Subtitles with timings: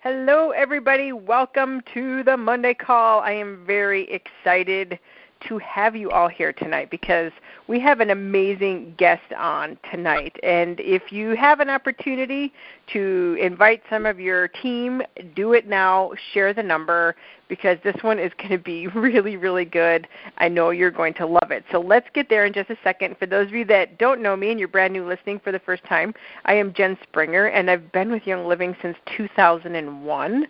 [0.00, 1.10] Hello, everybody.
[1.10, 3.18] Welcome to the Monday call.
[3.18, 5.00] I am very excited
[5.48, 7.32] to have you all here tonight because
[7.66, 10.36] we have an amazing guest on tonight.
[10.42, 12.52] And if you have an opportunity
[12.92, 15.02] to invite some of your team,
[15.36, 16.12] do it now.
[16.32, 17.14] Share the number
[17.48, 20.06] because this one is going to be really, really good.
[20.38, 21.64] I know you're going to love it.
[21.70, 23.16] So let's get there in just a second.
[23.18, 25.58] For those of you that don't know me and you're brand new listening for the
[25.60, 30.46] first time, I am Jen Springer and I've been with Young Living since 2001.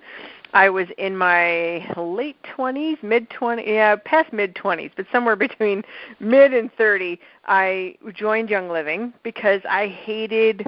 [0.53, 5.83] I was in my late 20s, mid 20s, yeah, past mid 20s, but somewhere between
[6.21, 10.67] mid and 30, I joined Young Living because I hated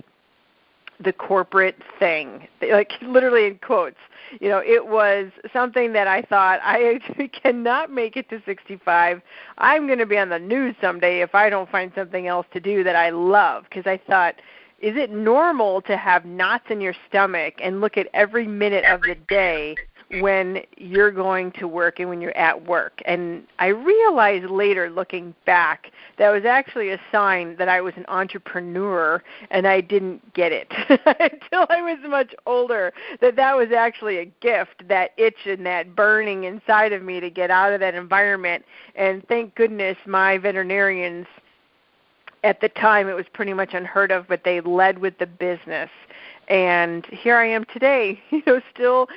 [1.02, 3.96] the corporate thing, like literally in quotes.
[4.40, 7.00] You know, it was something that I thought I
[7.42, 9.22] cannot make it to 65.
[9.58, 12.60] I'm going to be on the news someday if I don't find something else to
[12.60, 14.36] do that I love because I thought
[14.80, 19.02] is it normal to have knots in your stomach and look at every minute of
[19.02, 19.76] the day
[20.20, 23.02] when you're going to work and when you're at work?
[23.04, 28.06] And I realized later, looking back, that was actually a sign that I was an
[28.08, 32.94] entrepreneur and I didn't get it until I was much older.
[33.20, 37.28] That that was actually a gift, that itch and that burning inside of me to
[37.28, 38.64] get out of that environment.
[38.94, 41.26] And thank goodness my veterinarians
[42.44, 45.90] at the time it was pretty much unheard of, but they led with the business.
[46.48, 49.08] And here I am today, you know, still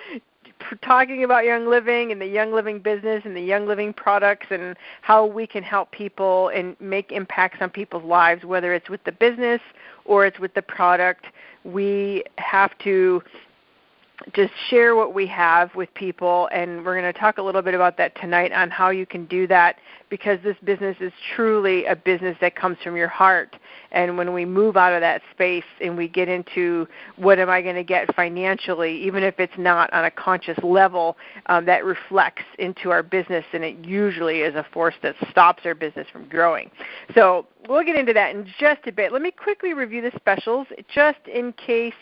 [0.81, 4.77] talking about Young Living and the Young Living business and the Young Living products and
[5.01, 9.11] how we can help people and make impacts on people's lives, whether it's with the
[9.11, 9.61] business
[10.05, 11.25] or it's with the product.
[11.63, 13.21] We have to
[14.33, 17.73] just share what we have with people and we're going to talk a little bit
[17.73, 19.77] about that tonight on how you can do that
[20.09, 23.55] because this business is truly a business that comes from your heart.
[23.91, 27.61] And when we move out of that space and we get into what am i
[27.61, 32.43] going to get financially even if it's not on a conscious level um, that reflects
[32.59, 36.69] into our business and it usually is a force that stops our business from growing.
[37.15, 39.11] So we'll get into that in just a bit.
[39.11, 41.93] Let me quickly review the specials just in case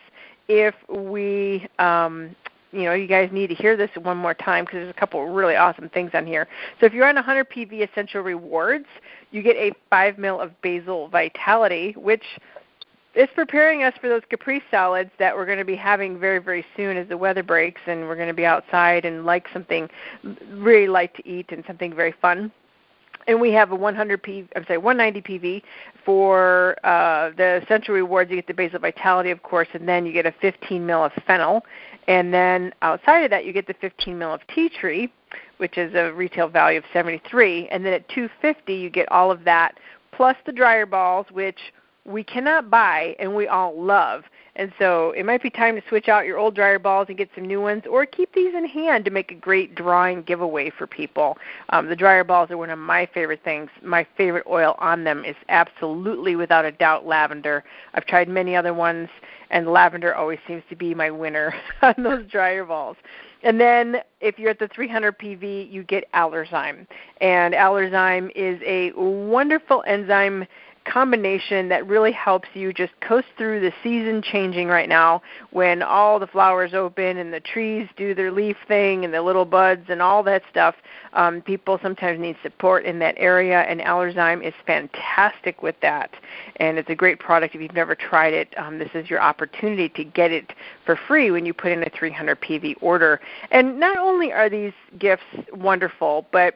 [0.48, 2.36] if we um,
[2.72, 5.26] you know, you guys need to hear this one more time because there's a couple
[5.28, 6.48] really awesome things on here.
[6.80, 8.86] So if you're on 100 PV Essential Rewards,
[9.32, 12.24] you get a 5 mil of Basil Vitality, which
[13.14, 16.66] is preparing us for those caprese salads that we're going to be having very, very
[16.78, 19.90] soon as the weather breaks and we're going to be outside and like something
[20.54, 22.52] really light to eat and something very fun
[23.28, 25.64] and we have a 100 PV, I'm sorry, 190 PV
[26.06, 28.30] for uh, the Essential Rewards.
[28.30, 31.12] You get the Basil Vitality, of course, and then you get a 15 mil of
[31.26, 31.64] fennel,
[32.08, 35.12] and then outside of that, you get the 15 mil of tea tree,
[35.58, 39.44] which is a retail value of 73, and then at 250, you get all of
[39.44, 39.76] that
[40.12, 41.60] plus the dryer balls, which
[42.06, 44.24] we cannot buy and we all love.
[44.56, 47.30] And so it might be time to switch out your old dryer balls and get
[47.36, 50.86] some new ones, or keep these in hand to make a great drawing giveaway for
[50.86, 51.38] people.
[51.70, 53.70] Um, the dryer balls are one of my favorite things.
[53.82, 57.64] My favorite oil on them is absolutely, without a doubt, lavender.
[57.94, 59.10] I've tried many other ones,
[59.52, 62.98] and lavender always seems to be my winner on those dryer balls.
[63.44, 66.86] And then if you're at the 300 PV, you get Allerzyme.
[67.22, 70.46] And Allerzyme is a wonderful enzyme
[70.86, 75.22] combination that really helps you just coast through the season changing right now
[75.52, 79.46] when all the flowers open and the trees do their leaf thing and the little
[79.46, 80.76] buds and all that stuff.
[81.14, 86.12] Um, people sometimes need support in that area, and Allerzyme is fantastic with that.
[86.58, 88.54] And it's a great product if you've never tried it.
[88.58, 90.54] Um, this is your opportunity to get it
[90.86, 93.20] for free when you put in a 300 PV order.
[93.52, 96.56] And not only are these gifts wonderful, but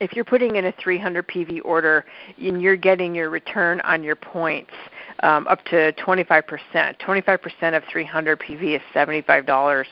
[0.00, 2.04] if you're putting in a 300 PV order
[2.38, 4.72] and you're getting your return on your points
[5.20, 6.44] um, up to 25%,
[7.00, 9.84] 25% of 300 PV is $75.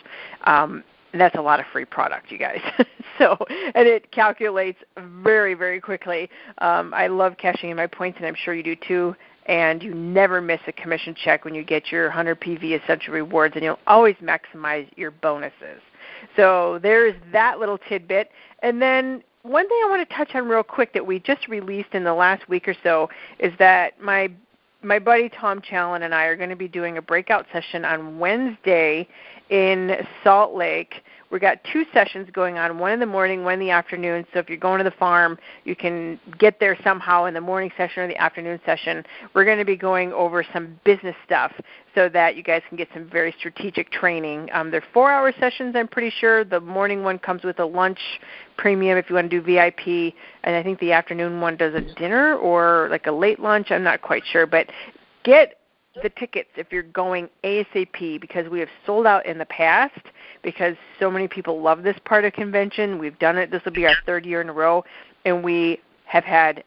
[0.45, 2.61] Um, that's a lot of free product, you guys.
[3.19, 3.37] so,
[3.75, 4.79] and it calculates
[5.23, 6.29] very, very quickly.
[6.59, 9.15] Um, I love cashing in my points, and I'm sure you do too.
[9.47, 13.55] And you never miss a commission check when you get your 100 PV Essential Rewards,
[13.55, 15.83] and you'll always maximize your bonuses.
[16.35, 18.31] So there's that little tidbit.
[18.63, 21.91] And then one thing I want to touch on real quick that we just released
[21.93, 24.31] in the last week or so is that my
[24.83, 28.19] my buddy Tom Challen and I are going to be doing a breakout session on
[28.19, 29.07] Wednesday
[29.51, 33.61] in Salt Lake we got two sessions going on, one in the morning, one in
[33.61, 34.27] the afternoon.
[34.33, 37.71] So if you're going to the farm, you can get there somehow in the morning
[37.77, 39.05] session or the afternoon session.
[39.35, 41.53] We're going to be going over some business stuff
[41.95, 44.49] so that you guys can get some very strategic training.
[44.53, 46.45] Um, they're four-hour sessions, I'm pretty sure.
[46.45, 48.01] The morning one comes with a lunch
[48.57, 51.81] premium if you want to do VIP, and I think the afternoon one does a
[51.95, 53.71] dinner or like a late lunch.
[53.71, 54.69] I'm not quite sure, but
[55.25, 55.59] get
[56.03, 60.01] the tickets if you're going ASAP because we have sold out in the past
[60.43, 62.99] because so many people love this part of convention.
[62.99, 63.51] We've done it.
[63.51, 64.85] This will be our third year in a row,
[65.25, 66.65] and we have had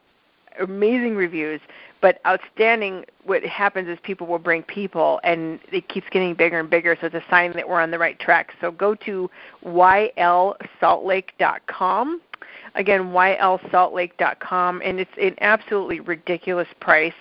[0.59, 1.62] amazing reviews.
[2.01, 6.69] But outstanding, what happens is people will bring people, and it keeps getting bigger and
[6.69, 6.95] bigger.
[7.00, 8.53] So it's a sign that we're on the right track.
[8.62, 9.30] So go to
[9.65, 12.21] ylsaltlake.com.
[12.75, 17.13] Again, ylsaltlake.com, and it's an absolutely ridiculous price.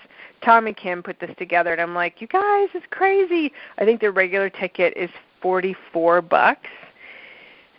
[0.43, 3.53] Tom and Kim put this together, and I'm like, you guys, it's crazy.
[3.79, 5.11] I think the regular ticket is
[5.41, 6.69] 44 bucks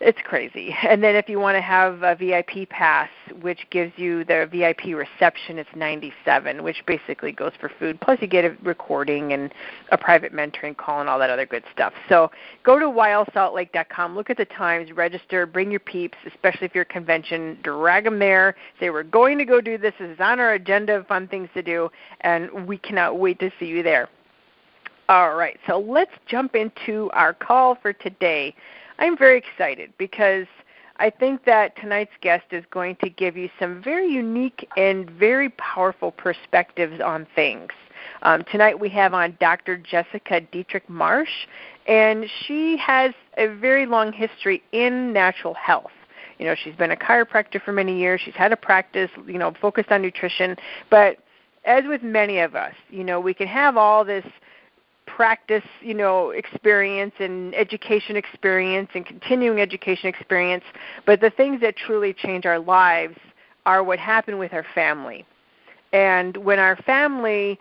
[0.00, 0.74] it's crazy.
[0.88, 3.10] And then if you want to have a VIP pass,
[3.42, 8.00] which gives you the VIP reception, it's 97, which basically goes for food.
[8.00, 9.52] Plus you get a recording and
[9.92, 11.92] a private mentoring call and all that other good stuff.
[12.08, 12.30] So
[12.64, 16.86] go to ylsaltlake.com, look at the times, register, bring your peeps, especially if you're a
[16.86, 18.54] convention, drag them there.
[18.80, 19.88] Say we're going to go do this.
[19.88, 21.88] This is on our agenda of fun things to do,
[22.20, 24.08] and we cannot wait to see you there.
[25.08, 28.54] All right, so let's jump into our call for today.
[28.98, 30.46] I'm very excited because
[30.96, 35.50] I think that tonight's guest is going to give you some very unique and very
[35.50, 37.70] powerful perspectives on things.
[38.22, 39.76] Um, tonight we have on Dr.
[39.76, 41.46] Jessica Dietrich Marsh,
[41.86, 45.92] and she has a very long history in natural health.
[46.38, 48.20] You know, she's been a chiropractor for many years.
[48.24, 50.56] She's had a practice, you know, focused on nutrition.
[50.90, 51.18] But
[51.64, 54.24] as with many of us, you know, we can have all this
[55.16, 60.64] practice, you know, experience and education experience and continuing education experience,
[61.06, 63.16] but the things that truly change our lives
[63.66, 65.24] are what happen with our family.
[65.92, 67.58] And when our family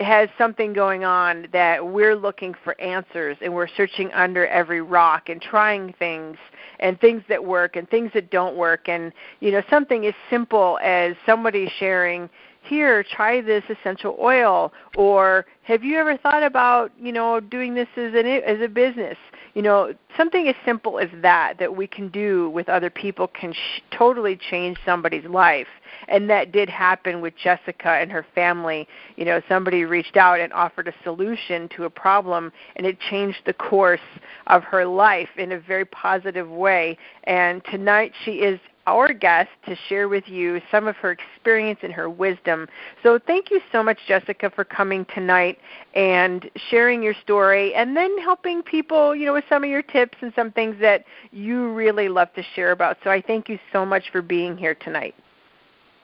[0.00, 5.28] has something going on that we're looking for answers and we're searching under every rock
[5.28, 6.36] and trying things
[6.80, 10.80] and things that work and things that don't work and you know something as simple
[10.82, 12.28] as somebody sharing
[12.64, 14.72] here try this essential oil.
[14.96, 19.16] Or have you ever thought about you know doing this as an as a business?
[19.54, 23.52] You know something as simple as that that we can do with other people can
[23.52, 25.68] sh- totally change somebody's life.
[26.08, 28.88] And that did happen with Jessica and her family.
[29.16, 33.38] You know somebody reached out and offered a solution to a problem and it changed
[33.46, 34.00] the course
[34.48, 36.98] of her life in a very positive way.
[37.24, 41.92] And tonight she is our guest to share with you some of her experience and
[41.92, 42.66] her wisdom.
[43.02, 45.58] So, thank you so much, Jessica, for coming tonight
[45.94, 50.18] and sharing your story and then helping people, you know, with some of your tips
[50.20, 52.96] and some things that you really love to share about.
[53.04, 55.14] So, I thank you so much for being here tonight.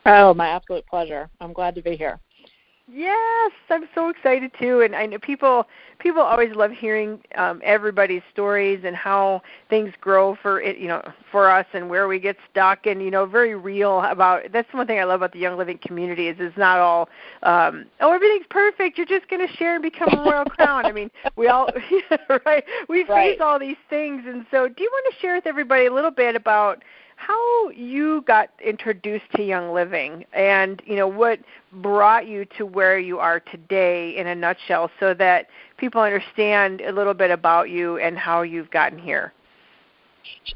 [0.07, 1.29] Oh, my absolute pleasure.
[1.41, 2.19] I'm glad to be here.
[2.93, 5.67] Yes, I'm so excited too, and I know people
[6.01, 11.01] people always love hearing um, everybody's stories and how things grow for it, you know,
[11.31, 14.51] for us and where we get stuck, and you know, very real about.
[14.53, 17.09] That's one thing I love about the Young Living community is it's not all,
[17.45, 18.99] um, oh, everything's perfect.
[18.99, 20.85] You're just going to share and become a royal crown.
[20.85, 21.69] I mean, we all,
[22.47, 22.65] right?
[22.89, 23.33] We right.
[23.35, 26.11] face all these things, and so do you want to share with everybody a little
[26.11, 26.83] bit about?
[27.21, 31.39] How you got introduced to Young Living and you know what
[31.75, 35.47] brought you to where you are today in a nutshell so that
[35.77, 39.35] people understand a little bit about you and how you've gotten here.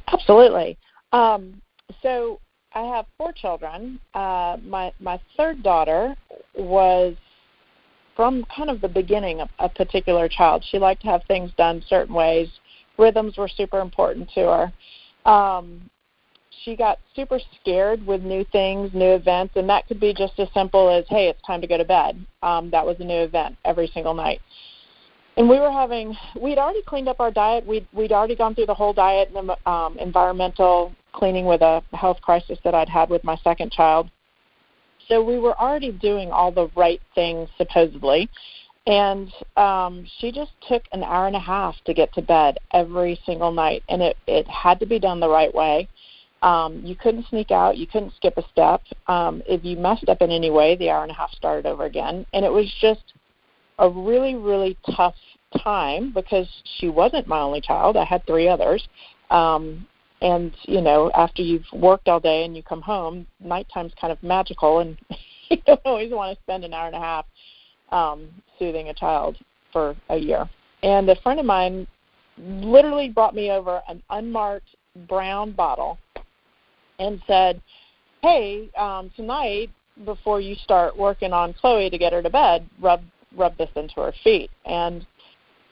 [0.08, 0.78] Absolutely.
[1.12, 1.60] Um,
[2.02, 2.40] so
[2.72, 4.00] I have four children.
[4.14, 6.14] Uh, my my third daughter
[6.54, 7.14] was
[8.16, 10.64] from kind of the beginning a, a particular child.
[10.70, 12.48] She liked to have things done certain ways.
[12.96, 14.40] Rhythms were super important to
[15.24, 15.30] her.
[15.30, 15.90] Um,
[16.64, 20.48] she got super scared with new things, new events, and that could be just as
[20.54, 22.24] simple as, hey, it's time to go to bed.
[22.42, 24.40] Um, that was a new event every single night.
[25.36, 27.66] And we were having, we'd already cleaned up our diet.
[27.66, 32.20] We'd, we'd already gone through the whole diet and um, environmental cleaning with a health
[32.22, 34.10] crisis that I'd had with my second child.
[35.08, 38.30] So we were already doing all the right things, supposedly.
[38.86, 43.18] And um, she just took an hour and a half to get to bed every
[43.26, 43.82] single night.
[43.88, 45.88] And it, it had to be done the right way.
[46.44, 47.78] Um, you couldn't sneak out.
[47.78, 48.82] You couldn't skip a step.
[49.06, 51.84] Um, if you messed up in any way, the hour and a half started over
[51.84, 52.26] again.
[52.34, 53.14] And it was just
[53.78, 55.14] a really, really tough
[55.62, 56.46] time because
[56.78, 57.96] she wasn't my only child.
[57.96, 58.86] I had three others.
[59.30, 59.86] Um,
[60.20, 64.22] and, you know, after you've worked all day and you come home, nighttime's kind of
[64.22, 64.98] magical, and
[65.48, 67.24] you don't always want to spend an hour and a half
[67.90, 69.38] um, soothing a child
[69.72, 70.48] for a year.
[70.82, 71.86] And a friend of mine
[72.38, 74.68] literally brought me over an unmarked
[75.08, 75.98] brown bottle
[76.98, 77.60] and said,
[78.22, 79.70] "Hey, um, tonight
[80.04, 83.02] before you start working on Chloe to get her to bed, rub
[83.36, 85.06] rub this into her feet." And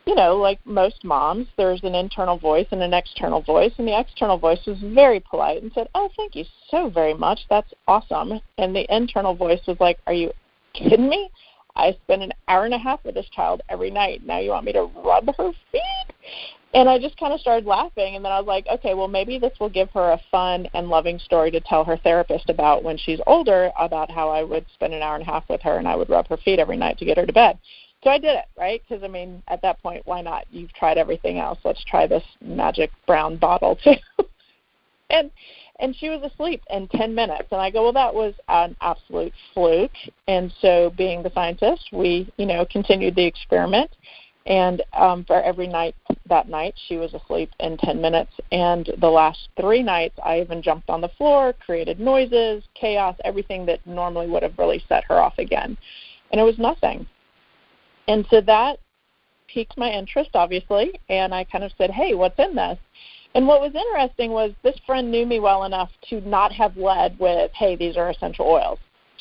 [0.06, 3.98] you know, like most moms, there's an internal voice and an external voice, and the
[3.98, 7.40] external voice was very polite and said, "Oh, thank you so very much.
[7.48, 10.32] That's awesome." And the internal voice was like, "Are you
[10.74, 11.30] kidding me?
[11.76, 14.24] I spend an hour and a half with this child every night.
[14.24, 16.14] Now you want me to rub her feet?
[16.74, 18.16] And I just kind of started laughing.
[18.16, 20.88] And then I was like, okay, well, maybe this will give her a fun and
[20.88, 24.94] loving story to tell her therapist about when she's older about how I would spend
[24.94, 26.98] an hour and a half with her and I would rub her feet every night
[26.98, 27.58] to get her to bed.
[28.02, 28.82] So I did it, right?
[28.88, 30.46] Because, I mean, at that point, why not?
[30.50, 31.58] You've tried everything else.
[31.62, 33.94] Let's try this magic brown bottle, too.
[35.10, 35.30] and
[35.80, 39.32] and she was asleep in 10 minutes and i go well that was an absolute
[39.54, 39.90] fluke
[40.26, 43.90] and so being the scientist we you know continued the experiment
[44.46, 45.94] and um, for every night
[46.28, 48.32] that night, she was asleep in 10 minutes.
[48.50, 53.64] And the last three nights, I even jumped on the floor, created noises, chaos, everything
[53.66, 55.76] that normally would have really set her off again.
[56.32, 57.06] And it was nothing.
[58.08, 58.78] And so that
[59.46, 60.98] piqued my interest, obviously.
[61.08, 62.78] And I kind of said, hey, what's in this?
[63.34, 67.18] And what was interesting was this friend knew me well enough to not have led
[67.18, 68.78] with, hey, these are essential oils.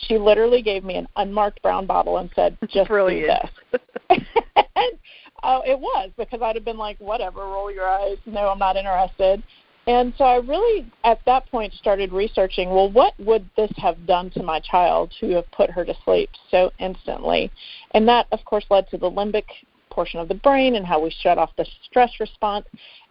[0.08, 3.50] She literally gave me an unmarked brown bottle and said, just Brilliant.
[3.72, 3.78] do
[4.10, 4.22] this.
[4.82, 5.00] and,
[5.44, 8.18] uh, it was because I'd have been like, whatever, roll your eyes.
[8.26, 9.44] No, I'm not interested.
[9.88, 14.30] And so I really, at that point, started researching well, what would this have done
[14.32, 17.52] to my child to have put her to sleep so instantly?
[17.96, 19.46] And that, of course, led to the limbic
[19.90, 22.66] portion of the brain and how we shut off the stress response.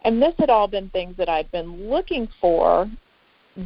[0.05, 2.89] And this had all been things that I'd been looking for,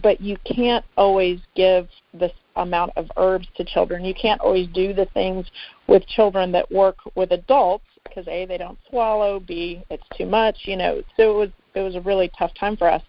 [0.01, 4.03] but you can't always give this amount of herbs to children.
[4.03, 5.45] You can't always do the things
[5.87, 10.57] with children that work with adults because a they don't swallow, b it's too much,
[10.63, 11.01] you know.
[11.17, 13.01] So it was it was a really tough time for us.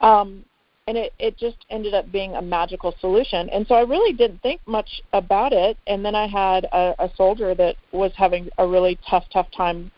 [0.00, 0.44] Um,
[0.86, 3.48] and it, it just ended up being a magical solution.
[3.48, 5.78] And so I really didn't think much about it.
[5.86, 9.90] And then I had a, a soldier that was having a really tough, tough time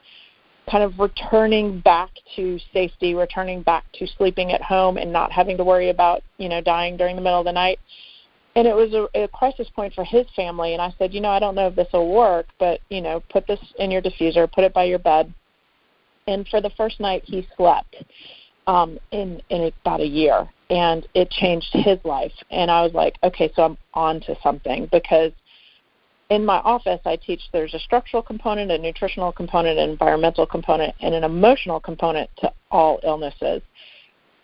[0.71, 5.57] kind of returning back to safety, returning back to sleeping at home and not having
[5.57, 7.81] to worry about, you know, dying during the middle of the night
[8.57, 10.73] and it was a, a crisis point for his family.
[10.73, 13.23] And i said you know i don't know if this will work but you know
[13.31, 15.33] put this in your diffuser put it by your bed.
[16.27, 17.97] And for the first night he slept
[18.67, 20.49] um in in about a year.
[20.69, 22.33] And it changed his life.
[22.51, 24.89] And i was like okay so i'm on to something.
[24.91, 25.33] Because
[26.31, 30.93] in my office i teach there's a structural component a nutritional component an environmental component
[31.01, 33.63] and an emotional component to all illnesses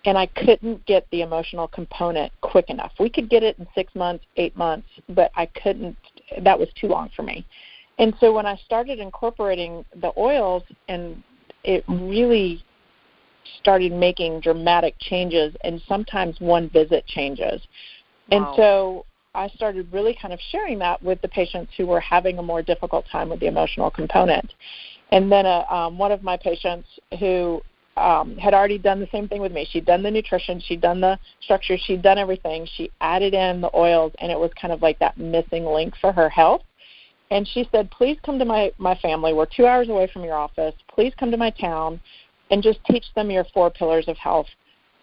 [0.04, 2.92] and I couldn't get the emotional component quick enough.
[2.98, 5.96] We could get it in six months, eight months, but I couldn't.
[6.40, 7.46] That was too long for me.
[7.98, 11.22] And so when I started incorporating the oils, and
[11.62, 12.64] it really
[13.60, 17.60] started making dramatic changes, and sometimes one visit changes.
[18.30, 18.38] Wow.
[18.38, 22.38] And so I started really kind of sharing that with the patients who were having
[22.38, 24.52] a more difficult time with the emotional component.
[25.10, 26.88] And then uh, um, one of my patients
[27.20, 27.62] who
[27.96, 29.68] um, had already done the same thing with me.
[29.70, 32.66] She'd done the nutrition, she'd done the structure, she'd done everything.
[32.76, 36.12] She added in the oils, and it was kind of like that missing link for
[36.12, 36.62] her health.
[37.30, 39.32] And she said, "Please come to my my family.
[39.32, 40.74] We're two hours away from your office.
[40.88, 42.00] Please come to my town,
[42.50, 44.48] and just teach them your four pillars of health,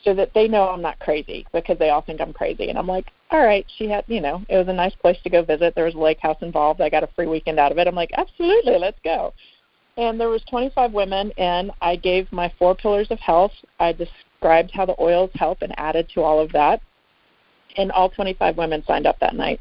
[0.03, 2.87] so that they know I'm not crazy because they all think I'm crazy." And I'm
[2.87, 5.75] like, "All right." She had, you know, it was a nice place to go visit.
[5.75, 6.81] There was a lake house involved.
[6.81, 7.87] I got a free weekend out of it.
[7.87, 9.33] I'm like, "Absolutely, let's go."
[9.99, 13.51] And there was 25 women and i gave my four pillars of health.
[13.79, 16.81] I described how the oils help and added to all of that.
[17.77, 19.59] And all 25 women signed up that night.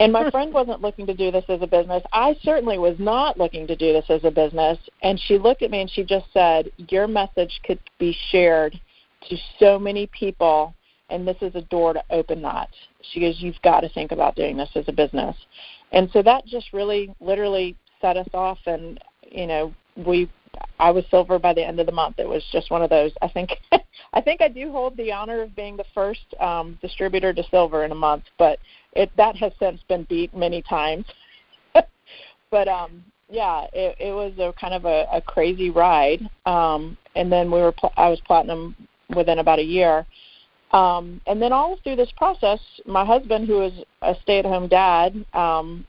[0.00, 2.02] And my friend wasn't looking to do this as a business.
[2.12, 4.76] I certainly was not looking to do this as a business.
[5.02, 8.78] And she looked at me and she just said your message could be shared
[9.28, 10.74] to so many people
[11.10, 12.70] and this is a door to open that.
[13.12, 15.36] She goes you've got to think about doing this as a business.
[15.92, 19.00] And so that just really literally set us off and
[19.30, 20.28] you know, we
[20.78, 22.18] I was silver by the end of the month.
[22.18, 23.12] It was just one of those.
[23.22, 23.50] I think
[24.12, 27.84] I think I do hold the honor of being the first um, distributor to silver
[27.84, 28.58] in a month, but
[28.92, 31.06] it that has since been beat many times.
[32.50, 36.28] but um, yeah, it, it was a kind of a, a crazy ride.
[36.46, 38.76] Um, and then we were pl- I was platinum
[39.14, 40.06] within about a year.
[40.72, 45.86] Um, and then all through this process, my husband, who is a stay-at-home dad, um,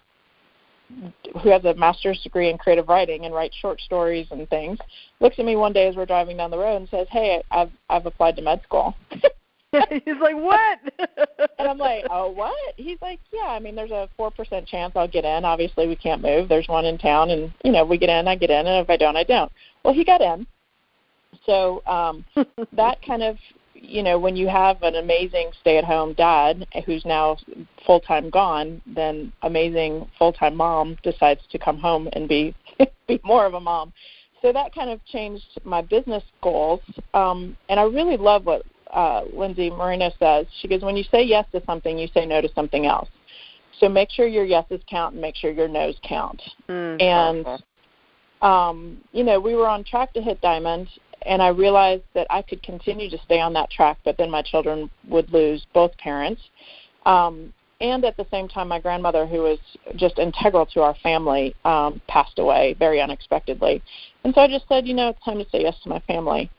[1.42, 4.78] who has a master's degree in creative writing and writes short stories and things,
[5.20, 7.72] looks at me one day as we're driving down the road and says, "Hey, I've
[7.90, 8.96] I've applied to med school."
[9.90, 10.80] He's like, "What?"
[11.60, 14.94] and I'm like, "Oh, what?" He's like, "Yeah, I mean, there's a four percent chance
[14.96, 15.46] I'll get in.
[15.46, 16.48] Obviously, we can't move.
[16.48, 18.90] There's one in town, and you know, we get in, I get in, and if
[18.90, 19.52] I don't, I don't."
[19.84, 20.48] Well, he got in.
[21.46, 22.26] So um,
[22.74, 23.38] that kind of
[23.76, 27.38] you know, when you have an amazing stay-at-home dad who's now
[27.86, 32.56] full-time gone, then amazing full-time mom decides to come home and be
[33.08, 33.94] be more of a mom.
[34.42, 36.82] So that kind of changed my business goals.
[37.14, 38.64] Um, and I really love what
[38.94, 40.46] uh, Lindsay Moreno says.
[40.62, 43.10] She goes, when you say yes to something, you say no to something else.
[43.80, 46.42] So make sure your yeses count and make sure your nos count.
[46.70, 47.62] Mm, and
[48.42, 50.88] um, you know, we were on track to hit diamond,
[51.26, 54.42] and I realized that I could continue to stay on that track, but then my
[54.42, 56.42] children would lose both parents.
[57.06, 59.60] Um, and at the same time, my grandmother, who was
[59.96, 63.84] just integral to our family, um, passed away very unexpectedly.
[64.24, 66.50] And so I just said, you know, it's time to say yes to my family.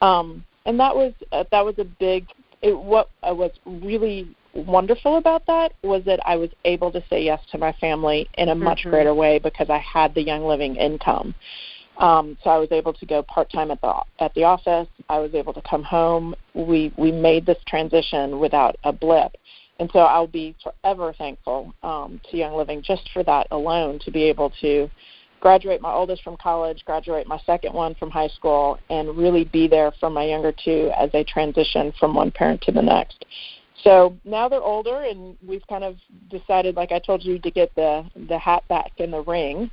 [0.00, 2.26] Um, and that was uh, that was a big.
[2.62, 7.22] It, what uh, was really wonderful about that was that I was able to say
[7.22, 8.90] yes to my family in a much Mhm.
[8.90, 11.34] greater way because I had the Young Living income.
[11.98, 14.88] Um, so I was able to go part time at the at the office.
[15.08, 16.34] I was able to come home.
[16.54, 19.36] We we made this transition without a blip,
[19.78, 24.10] and so I'll be forever thankful um, to Young Living just for that alone to
[24.10, 24.90] be able to
[25.40, 29.68] graduate my oldest from college, graduate my second one from high school, and really be
[29.68, 33.24] there for my younger two as they transition from one parent to the next.
[33.82, 35.96] So now they're older, and we've kind of
[36.30, 39.70] decided, like I told you, to get the the hat back in the ring.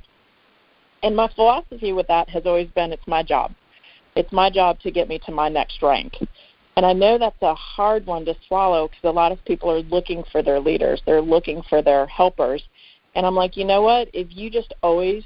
[1.02, 3.52] And my philosophy with that has always been, it's my job.
[4.14, 6.14] It's my job to get me to my next rank.
[6.76, 9.80] And I know that's a hard one to swallow because a lot of people are
[9.82, 11.02] looking for their leaders.
[11.04, 12.62] They're looking for their helpers.
[13.14, 14.08] And I'm like, you know what?
[14.14, 15.24] If you just always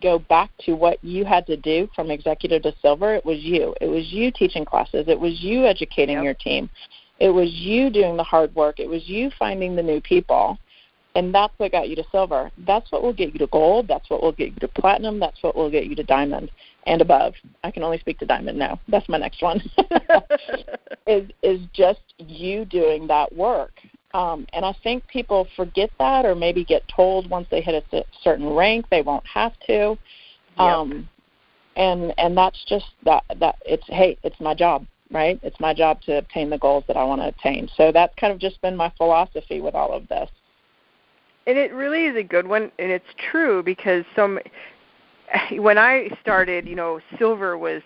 [0.00, 3.74] go back to what you had to do from executive to silver, it was you.
[3.80, 5.04] It was you teaching classes.
[5.06, 6.24] It was you educating Yep.
[6.24, 6.70] your team.
[7.20, 8.80] It was you doing the hard work.
[8.80, 10.58] It was you finding the new people.
[11.14, 12.50] And that's what got you to silver.
[12.66, 13.86] That's what will get you to gold.
[13.86, 15.20] That's what will get you to platinum.
[15.20, 16.50] That's what will get you to diamond
[16.86, 17.34] and above.
[17.62, 18.80] I can only speak to diamond now.
[18.88, 19.60] That's my next one.
[21.06, 23.72] is is just you doing that work.
[24.14, 27.82] Um, and I think people forget that, or maybe get told once they hit a
[27.90, 29.96] cer- certain rank they won't have to.
[30.58, 31.08] Um,
[31.76, 35.40] and and that's just that that it's hey, it's my job, right?
[35.42, 37.68] It's my job to obtain the goals that I want to attain.
[37.76, 40.28] So that's kind of just been my philosophy with all of this.
[41.46, 44.38] And it really is a good one and it's true because some
[45.58, 47.82] when i started you know silver was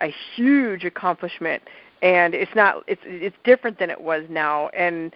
[0.00, 1.62] a huge accomplishment
[2.02, 4.68] and it's not it's it's different than it was now.
[4.68, 5.14] And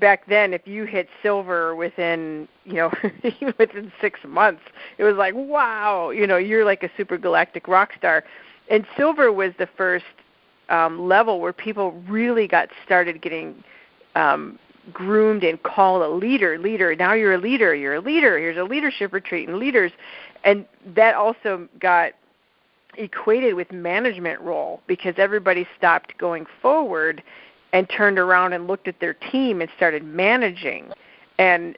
[0.00, 2.92] back then if you hit silver within you know
[3.58, 4.62] within 6 months
[4.98, 8.24] it was like wow you know you're like a super galactic rock star.
[8.70, 10.04] And silver was the first
[10.68, 13.62] um level where people really got started getting
[14.16, 14.58] um
[14.92, 18.64] groomed and called a leader leader now you're a leader you're a leader here's a
[18.64, 19.92] leadership retreat and leaders.
[20.44, 22.12] And that also got
[22.96, 27.22] equated with management role because everybody stopped going forward
[27.72, 30.92] and turned around and looked at their team and started managing.
[31.38, 31.76] And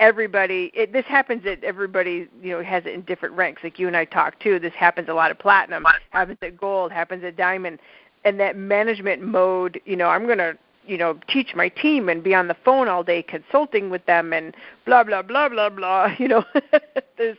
[0.00, 3.62] everybody it, this happens at everybody you know has it in different ranks.
[3.62, 6.90] Like you and I talk too this happens a lot at platinum happens at gold
[6.92, 7.78] happens at diamond.
[8.24, 12.22] And that management mode you know I'm going to you know teach my team and
[12.22, 16.14] be on the phone all day consulting with them and blah blah blah blah blah
[16.18, 16.44] you know
[17.18, 17.38] there's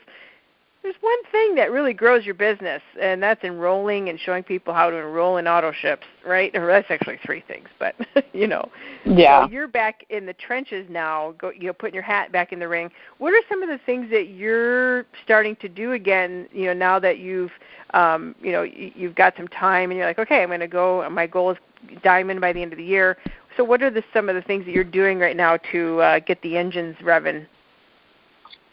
[0.88, 4.90] there's one thing that really grows your business and that's enrolling and showing people how
[4.90, 6.56] to enroll in auto ships right?
[6.56, 7.94] Or that's actually three things but
[8.34, 8.70] you know.
[9.06, 9.46] Yeah.
[9.46, 12.60] so you're back in the trenches now go you know putting your hat back in
[12.60, 12.90] the ring.
[13.18, 17.00] What are some of the things that you're starting to do again you know now
[17.00, 17.52] that you've
[17.94, 20.68] um you know you- you've got some time and you're like okay i'm going to
[20.68, 21.58] go my goal is
[22.02, 23.18] diamond by the end of the year.
[23.56, 26.20] So what are the some of the things that you're doing right now to uh,
[26.20, 27.46] get the engines revving?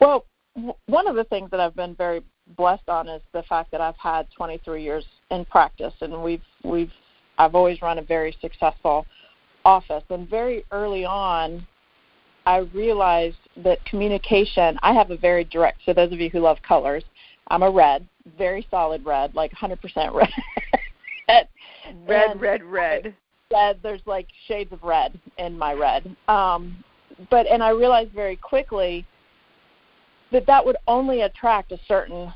[0.00, 0.26] Well,
[0.86, 2.22] one of the things that I've been very
[2.56, 6.92] blessed on is the fact that I've had 23 years in practice, and we've we've
[7.38, 9.06] I've always run a very successful
[9.64, 10.04] office.
[10.10, 11.66] And very early on,
[12.46, 14.78] I realized that communication.
[14.82, 15.80] I have a very direct.
[15.84, 17.02] So those of you who love colors,
[17.48, 18.06] I'm a red,
[18.38, 19.78] very solid red, like 100%
[20.14, 20.28] red.
[21.28, 21.48] red
[21.86, 23.14] And- red red red.
[23.82, 26.14] There's like shades of red in my red.
[26.28, 26.82] Um,
[27.30, 29.06] but and I realized very quickly
[30.34, 32.34] that that would only attract a certain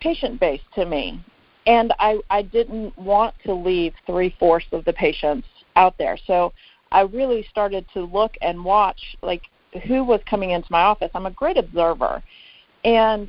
[0.00, 1.22] patient base to me,
[1.66, 6.16] and I I didn't want to leave three fourths of the patients out there.
[6.28, 6.52] So
[6.92, 9.42] I really started to look and watch like
[9.88, 11.10] who was coming into my office.
[11.12, 12.22] I'm a great observer,
[12.84, 13.28] and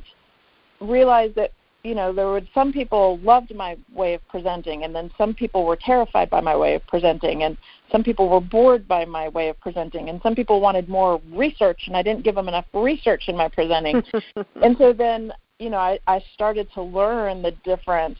[0.80, 1.50] realized that
[1.86, 5.64] you know there were some people loved my way of presenting and then some people
[5.64, 7.56] were terrified by my way of presenting and
[7.92, 11.82] some people were bored by my way of presenting and some people wanted more research
[11.86, 14.02] and I didn't give them enough research in my presenting
[14.62, 18.18] and so then you know I, I started to learn the different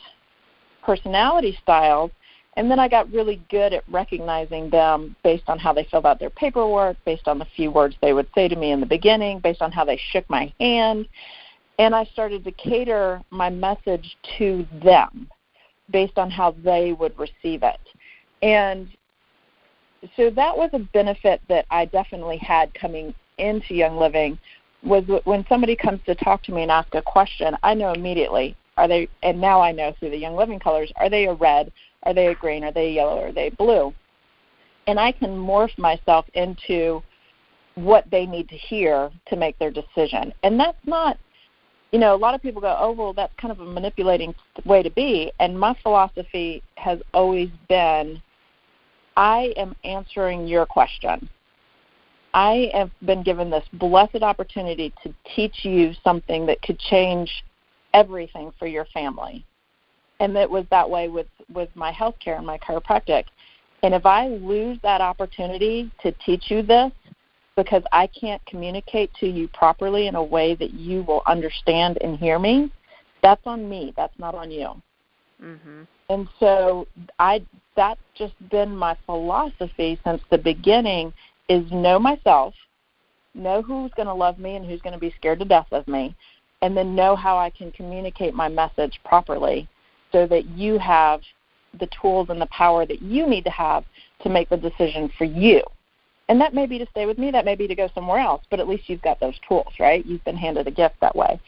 [0.84, 2.12] personality styles
[2.56, 6.18] and then I got really good at recognizing them based on how they filled out
[6.18, 9.40] their paperwork, based on the few words they would say to me in the beginning,
[9.40, 11.06] based on how they shook my hand.
[11.78, 15.28] And I started to cater my message to them
[15.90, 17.80] based on how they would receive it.
[18.42, 18.88] And
[20.16, 24.38] so that was a benefit that I definitely had coming into Young Living
[24.82, 28.56] was when somebody comes to talk to me and ask a question, I know immediately
[28.76, 31.72] are they and now I know through the Young Living colors, are they a red,
[32.02, 33.92] are they a green, are they a yellow, are they blue?
[34.86, 37.02] And I can morph myself into
[37.74, 40.32] what they need to hear to make their decision.
[40.42, 41.18] And that's not
[41.92, 44.82] you know, a lot of people go, "Oh, well, that's kind of a manipulating way
[44.82, 48.20] to be." And my philosophy has always been
[49.16, 51.28] I am answering your question.
[52.34, 57.30] I have been given this blessed opportunity to teach you something that could change
[57.94, 59.44] everything for your family.
[60.20, 63.24] And it was that way with, with my healthcare and my chiropractic.
[63.82, 66.92] And if I lose that opportunity to teach you this
[67.56, 72.18] because I can't communicate to you properly in a way that you will understand and
[72.18, 72.70] hear me,
[73.22, 73.92] that's on me.
[73.96, 74.70] That's not on you.
[75.42, 75.82] Mm-hmm.
[76.08, 76.86] And so
[77.18, 81.12] I that's just been my philosophy since the beginning
[81.48, 82.54] is know myself,
[83.34, 85.86] know who's going to love me and who's going to be scared to death of
[85.86, 86.14] me,
[86.62, 89.68] and then know how I can communicate my message properly
[90.12, 91.20] so that you have
[91.78, 93.84] the tools and the power that you need to have
[94.22, 95.62] to make the decision for you.
[96.28, 98.42] And that may be to stay with me, that may be to go somewhere else,
[98.50, 100.04] but at least you've got those tools, right?
[100.04, 101.40] You've been handed a gift that way.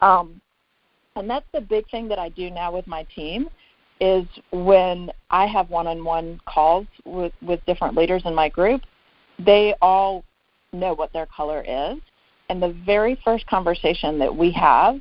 [0.00, 0.40] Um,
[1.16, 3.48] and that's the big thing that I do now with my team
[4.00, 8.82] is when I have one-on-one calls with with different leaders in my group,
[9.38, 10.24] they all
[10.72, 11.98] know what their color is,
[12.48, 15.00] and the very first conversation that we have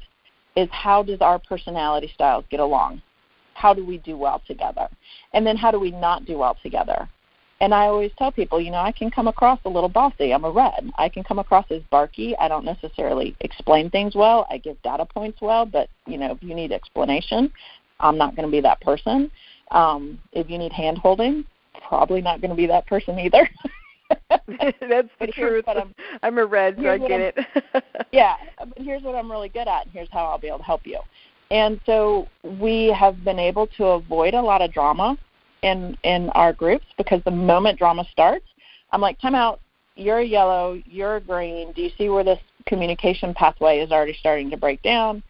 [0.56, 3.02] is how does our personality styles get along?
[3.56, 4.88] How do we do well together?
[5.34, 7.10] And then how do we not do well together?
[7.63, 10.34] And I always tell people, you know, I can come across a little bossy.
[10.34, 10.91] I'm a red.
[10.97, 12.36] I can come across as barky.
[12.36, 14.45] I don't necessarily explain things well.
[14.49, 17.49] I give data points well, but you know, if you need explanation,
[18.02, 19.32] I'm not going to be that person.
[19.71, 21.45] Um, if you need hand holding,
[21.88, 23.49] probably not going to be that person either.
[24.30, 25.63] That's the truth.
[25.65, 27.38] I'm, I'm a red, so I get it.
[28.12, 30.65] yeah, but here's what I'm really good at, and here's how I'll be able to
[30.65, 30.99] help you.
[31.49, 32.28] And so
[32.60, 35.17] we have been able to avoid a lot of drama
[35.63, 38.45] in in our groups because the moment drama starts,
[38.91, 39.60] I'm like, time out.
[39.95, 40.82] You're yellow.
[40.86, 41.71] You're green.
[41.73, 45.23] Do you see where this communication pathway is already starting to break down?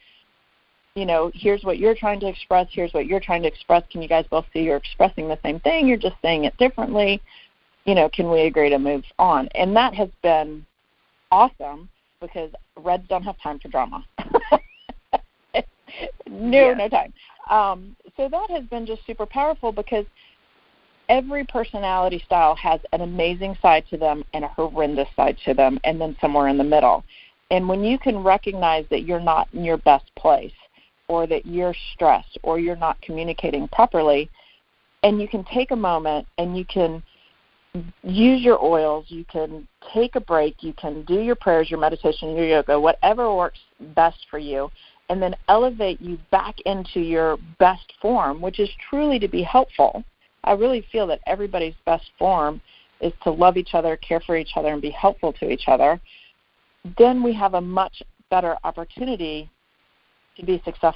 [0.96, 3.84] you know, here's what you're trying to express, here's what you're trying to express.
[3.92, 5.88] Can you guys both see you're expressing the same thing?
[5.88, 7.22] You're just saying it differently.
[7.86, 9.50] You know, can we agree to move on?
[9.56, 10.66] And that has been
[11.32, 11.90] awesome
[12.22, 14.06] because Reds don't have time for drama.
[16.30, 16.74] no, yeah.
[16.74, 17.14] no time.
[17.50, 20.06] Um, so that has been just super powerful because
[21.10, 25.80] every personality style has an amazing side to them and a horrendous side to them,
[25.84, 27.04] and then somewhere in the middle.
[27.52, 30.54] And when you can recognize that you're not in your best place,
[31.08, 34.30] or that you're stressed or you're not communicating properly
[35.04, 37.04] and you can take a moment and you can
[38.04, 42.36] use your oils you can take a break you can do your prayers your meditation
[42.36, 43.60] your yoga whatever works
[43.96, 44.70] best for you
[45.10, 50.04] and then elevate you back into your best form which is truly to be helpful
[50.44, 52.62] i really feel that everybody's best form
[53.02, 56.00] is to love each other care for each other and be helpful to each other
[56.98, 59.50] then we have a much better opportunity
[60.38, 60.96] to be success,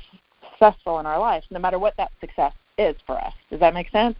[0.51, 3.33] successful in our life, no matter what that success is for us.
[3.49, 4.15] Does that make sense?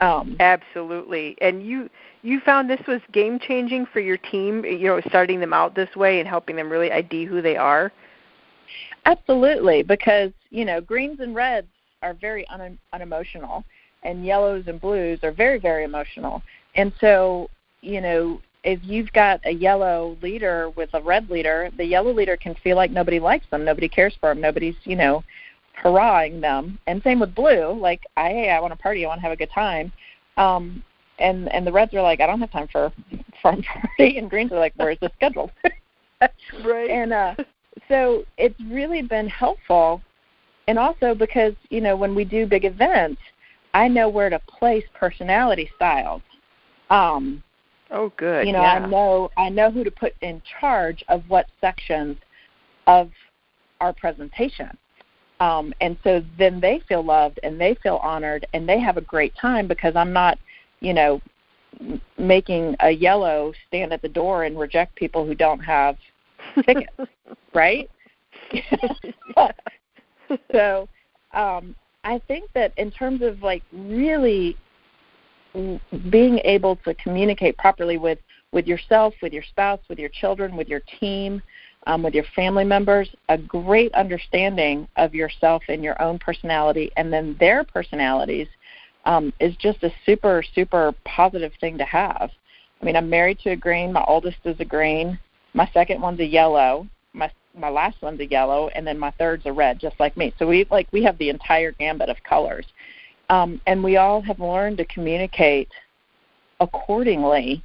[0.00, 1.36] Um, Absolutely.
[1.40, 1.90] And you
[2.22, 4.64] you found this was game changing for your team.
[4.64, 7.92] You know, starting them out this way and helping them really ID who they are.
[9.04, 11.68] Absolutely, because you know greens and reds
[12.02, 13.64] are very un- unemotional,
[14.02, 16.42] and yellows and blues are very very emotional.
[16.76, 17.48] And so
[17.80, 22.36] you know if you've got a yellow leader with a red leader, the yellow leader
[22.36, 25.22] can feel like nobody likes them, nobody cares for them, nobody's, you know,
[25.74, 26.78] hurrahing them.
[26.86, 29.32] And same with blue, like, I, hey, I want to party, I want to have
[29.32, 29.92] a good time.
[30.36, 30.82] Um,
[31.18, 32.92] and and the reds are like, I don't have time for
[33.42, 35.50] farm party, and greens are like, where is the schedule?
[36.64, 36.90] right.
[36.90, 37.34] And uh,
[37.88, 40.02] so it's really been helpful,
[40.66, 43.20] and also because you know when we do big events,
[43.74, 46.22] I know where to place personality styles.
[46.90, 47.42] Um,
[47.90, 48.46] Oh, good.
[48.46, 48.74] You know, yeah.
[48.74, 52.16] I know I know who to put in charge of what sections
[52.86, 53.10] of
[53.80, 54.76] our presentation.
[55.40, 59.02] Um, and so then they feel loved and they feel honored and they have a
[59.02, 60.36] great time because I'm not,
[60.80, 61.20] you know,
[62.18, 65.96] making a yellow stand at the door and reject people who don't have
[66.54, 67.10] tickets,
[67.54, 67.90] right?
[70.52, 70.88] so
[71.32, 71.74] um,
[72.04, 74.56] I think that in terms of like really
[76.10, 78.18] being able to communicate properly with
[78.52, 81.42] with yourself, with your spouse, with your children, with your team,
[81.86, 87.12] um, with your family members, a great understanding of yourself and your own personality, and
[87.12, 88.48] then their personalities
[89.04, 92.30] um, is just a super super positive thing to have.
[92.80, 93.92] I mean, I'm married to a green.
[93.92, 95.18] My oldest is a green.
[95.58, 96.86] My second one's a yellow.
[97.14, 100.32] My my last one's a yellow, and then my third's a red, just like me.
[100.38, 102.64] So we like we have the entire gambit of colors,
[103.28, 105.68] um, and we all have learned to communicate
[106.60, 107.60] accordingly,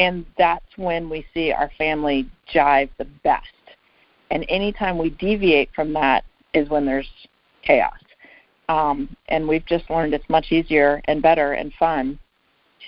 [0.00, 3.46] and that's when we see our family jive the best.
[4.32, 7.08] And anytime we deviate from that is when there's
[7.62, 7.94] chaos.
[8.68, 12.18] Um, and we've just learned it's much easier and better and fun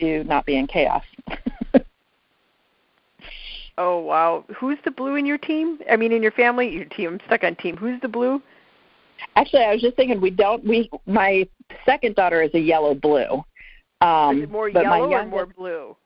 [0.00, 1.04] to not be in chaos.
[3.80, 4.44] oh wow!
[4.56, 5.78] Who's the blue in your team?
[5.90, 7.14] I mean, in your family, your team.
[7.14, 7.76] I'm stuck on team.
[7.76, 8.40] Who's the blue?
[9.36, 10.64] Actually, I was just thinking we don't.
[10.64, 11.48] We my
[11.84, 13.42] second daughter is a yellow blue.
[14.00, 15.96] Um, is it more yellow youngest, or more blue?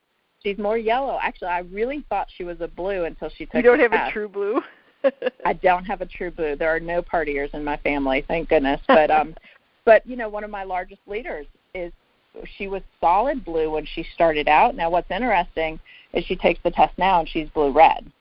[0.41, 1.19] She's more yellow.
[1.21, 3.55] Actually, I really thought she was a blue until she took.
[3.55, 4.09] You don't have test.
[4.09, 4.61] a true blue.
[5.45, 6.55] I don't have a true blue.
[6.55, 8.81] There are no partiers in my family, thank goodness.
[8.87, 9.35] But um,
[9.85, 11.91] but you know, one of my largest leaders is
[12.57, 14.75] she was solid blue when she started out.
[14.75, 15.79] Now, what's interesting
[16.13, 18.11] is she takes the test now and she's blue red.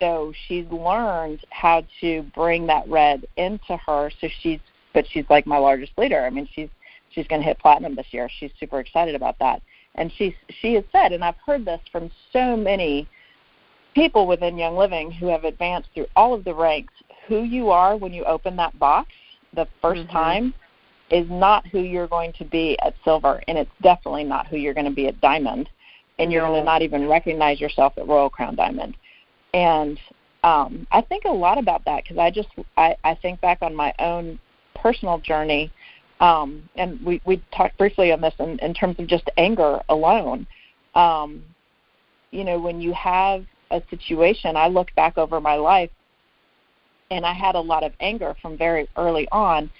[0.00, 4.10] So she's learned how to bring that red into her.
[4.20, 4.60] So she's,
[4.94, 6.24] but she's like my largest leader.
[6.24, 6.68] I mean, she's
[7.10, 8.28] she's going to hit platinum this year.
[8.40, 9.62] She's super excited about that.
[9.94, 13.08] And she she has said, and I've heard this from so many
[13.94, 16.94] people within Young Living who have advanced through all of the ranks.
[17.28, 19.10] Who you are when you open that box
[19.54, 20.12] the 1st mm-hmm.
[20.12, 20.54] time
[21.12, 24.74] is not who you're going to be at silver, and it's definitely not who you're
[24.74, 25.68] going to be at diamond,
[26.18, 28.96] and you're going to not even recognize yourself at Royal Crown Diamond.
[29.52, 30.00] And
[30.42, 32.48] um, I think a lot about that because I just
[32.78, 34.40] I, I think back on my own
[34.74, 35.70] personal journey,
[36.20, 40.46] um, and we we talked briefly on this in, in terms of just anger alone.
[40.94, 41.42] Um,
[42.30, 45.90] you know, when you have a situation, I look back over my life,
[47.10, 49.70] and I had a lot of anger from very early on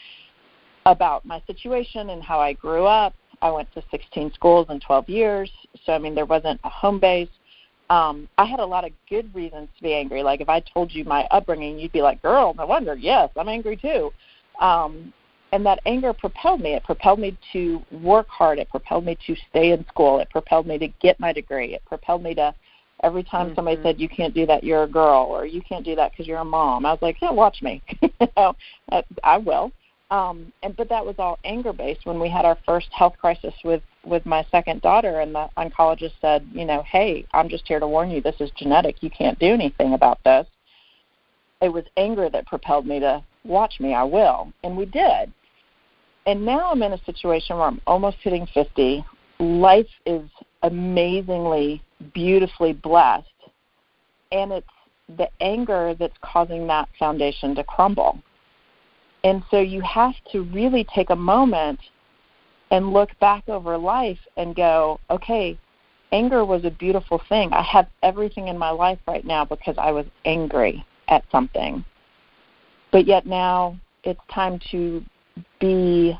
[0.87, 3.14] about my situation and how I grew up.
[3.40, 5.51] I went to 16 schools in 12 years,
[5.85, 7.29] so I mean there wasn't a home base.
[7.90, 10.23] Um, I had a lot of good reasons to be angry.
[10.23, 12.95] Like if I told you my upbringing, you'd be like, "Girl, no wonder.
[12.95, 14.12] Yes, I'm angry too."
[14.61, 15.12] Um,
[15.53, 16.75] and that anger propelled me.
[16.75, 18.59] It propelled me to work hard.
[18.59, 20.21] It propelled me to stay in school.
[20.21, 21.75] It propelled me to get my degree.
[21.75, 22.55] It propelled me to
[23.03, 23.57] every time mm-hmm.
[23.57, 26.27] somebody said you can't do that, you're a girl, or you can't do that because
[26.27, 26.87] you're a mom.
[26.87, 27.83] I was like, yeah, watch me.
[28.01, 28.55] you know,
[29.25, 29.73] I will.
[30.12, 32.05] Um, and but that was all anger based.
[32.05, 36.12] When we had our first health crisis with with my second daughter, and the oncologist
[36.20, 39.03] said, you know, hey, I'm just here to warn you, this is genetic.
[39.03, 40.46] You can't do anything about this.
[41.62, 43.94] It was anger that propelled me to watch me.
[43.94, 45.33] I will, and we did.
[46.27, 49.03] And now I'm in a situation where I'm almost hitting 50.
[49.40, 50.29] Life is
[50.62, 53.27] amazingly, beautifully blessed,
[54.31, 54.66] and it's
[55.16, 58.22] the anger that's causing that foundation to crumble
[59.25, 61.79] and so you have to really take a moment
[62.71, 65.59] and look back over life and go, okay,
[66.11, 67.53] anger was a beautiful thing.
[67.53, 71.85] I have everything in my life right now because I was angry at something.
[72.91, 75.05] But yet now it's time to
[75.61, 76.19] be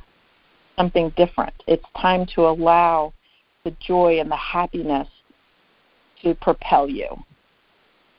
[0.77, 1.55] something different.
[1.67, 3.13] It's time to allow
[3.65, 5.09] the joy and the happiness
[6.23, 7.09] to propel you.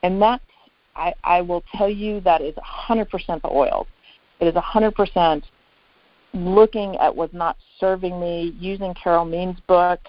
[0.03, 0.43] And that's,
[0.95, 3.09] I, I will tell you, that is 100%
[3.41, 3.87] the oils.
[4.43, 5.41] It is 100%
[6.33, 10.01] looking at what's not serving me, using Carolyn Mein's book,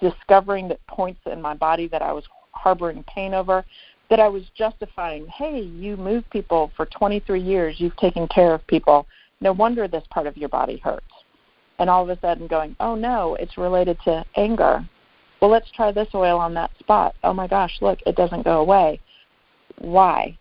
[0.00, 3.64] discovering the points in my body that I was harboring pain over,
[4.10, 8.64] that I was justifying, hey, you move people for 23 years, you've taken care of
[8.68, 9.08] people.
[9.40, 11.04] No wonder this part of your body hurts.
[11.80, 14.88] And all of a sudden going, oh no, it's related to anger.
[15.40, 17.16] Well, let's try this oil on that spot.
[17.24, 19.00] Oh my gosh, look, it doesn't go away.
[19.78, 20.38] Why?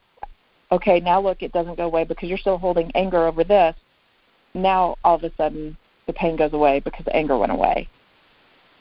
[0.72, 3.76] Okay, now look, it doesn't go away because you're still holding anger over this.
[4.54, 7.88] Now all of a sudden the pain goes away because the anger went away.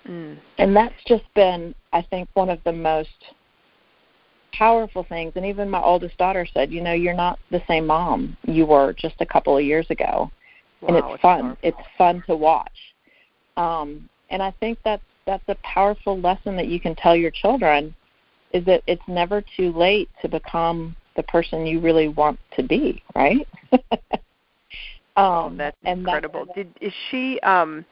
[0.07, 0.39] Mm.
[0.59, 3.09] And that's just been, I think, one of the most
[4.53, 5.33] powerful things.
[5.37, 8.93] And even my oldest daughter said, you know, you're not the same mom you were
[8.95, 10.31] just a couple of years ago.
[10.81, 11.41] Wow, and it's, it's fun.
[11.41, 11.59] Powerful.
[11.63, 12.79] It's fun to watch.
[13.57, 17.95] Um, and I think that's that's a powerful lesson that you can tell your children
[18.53, 23.03] is that it's never too late to become the person you really want to be,
[23.15, 23.47] right?
[23.73, 23.81] um,
[25.17, 26.47] oh, that's incredible.
[26.47, 27.85] That, Did is she um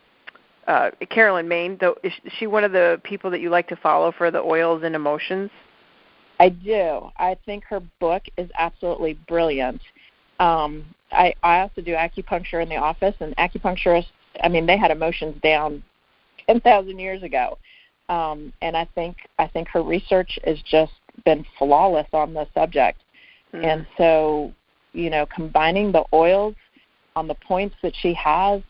[0.67, 4.12] uh Carolyn Mein though is she one of the people that you like to follow
[4.12, 5.51] for the oils and emotions?
[6.41, 7.11] I do.
[7.19, 9.83] I think her book is absolutely brilliant.
[10.41, 14.07] Um I I also do acupuncture in the office and acupuncturists
[14.43, 15.83] I mean they had emotions down
[16.47, 17.59] 10,000 years ago.
[18.09, 20.93] Um and I think I think her research has just
[21.25, 23.03] been flawless on the subject.
[23.53, 23.65] Mm.
[23.65, 24.53] And so,
[24.93, 26.55] you know, combining the oils
[27.17, 28.63] on the points that she has,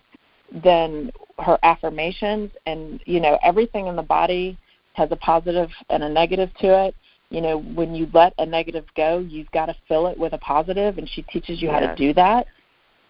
[0.63, 4.59] then her affirmations and, you know, everything in the body
[4.95, 6.95] has a positive and a negative to it.
[7.31, 10.39] you know, when you let a negative go, you've got to fill it with a
[10.39, 11.81] positive, and she teaches you yes.
[11.81, 12.47] how to do that.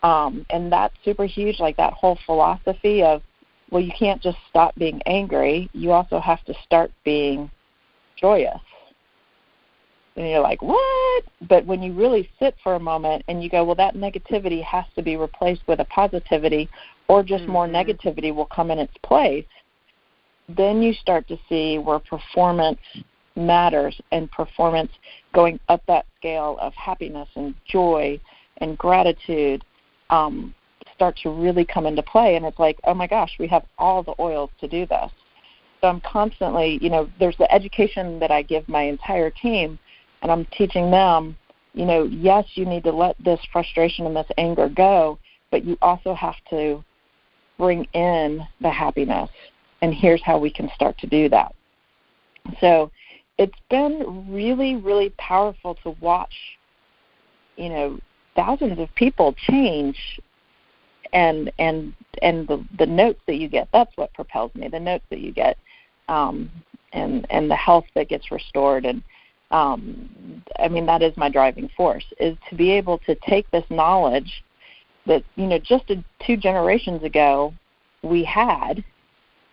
[0.02, 3.22] Um, and that's super huge, like that whole philosophy of,
[3.70, 5.68] well, you can't just stop being angry.
[5.72, 7.50] You also have to start being
[8.16, 8.61] joyous.
[10.18, 11.24] And you're like, what?
[11.48, 14.85] But when you really sit for a moment and you go, well, that negativity has
[14.96, 16.68] to be replaced with a positivity,
[17.07, 17.52] or just mm-hmm.
[17.52, 19.44] more negativity will come in its place,
[20.48, 22.81] then you start to see where performance
[23.37, 24.90] matters and performance
[25.33, 28.20] going up that scale of happiness and joy
[28.57, 29.62] and gratitude
[30.11, 30.52] um,
[30.96, 32.35] start to really come into play.
[32.35, 35.12] And it's like, oh my gosh, we have all the oils to do this.
[35.81, 39.78] So I'm constantly, you know, there's the education that I give my entire team,
[40.22, 41.37] and I'm teaching them,
[41.74, 45.18] you know, yes, you need to let this frustration and this anger go,
[45.50, 46.83] but you also have to
[47.57, 49.31] bring in the happiness.
[49.83, 51.54] And here's how we can start to do that.
[52.61, 52.90] So
[53.38, 56.35] it's been really, really powerful to watch,
[57.57, 57.98] you know,
[58.35, 60.20] thousands of people change
[61.12, 65.04] and and and the the notes that you get that's what propels me the notes
[65.11, 65.57] that you get
[66.09, 66.50] um
[66.92, 69.02] and and the health that gets restored and
[69.50, 73.64] um i mean that is my driving force is to be able to take this
[73.70, 74.44] knowledge
[75.06, 77.52] that you know just a, two generations ago
[78.02, 78.84] we had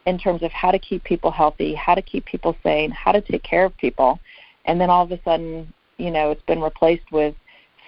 [0.05, 3.21] in terms of how to keep people healthy, how to keep people sane, how to
[3.21, 4.19] take care of people,
[4.65, 7.35] and then all of a sudden, you know, it's been replaced with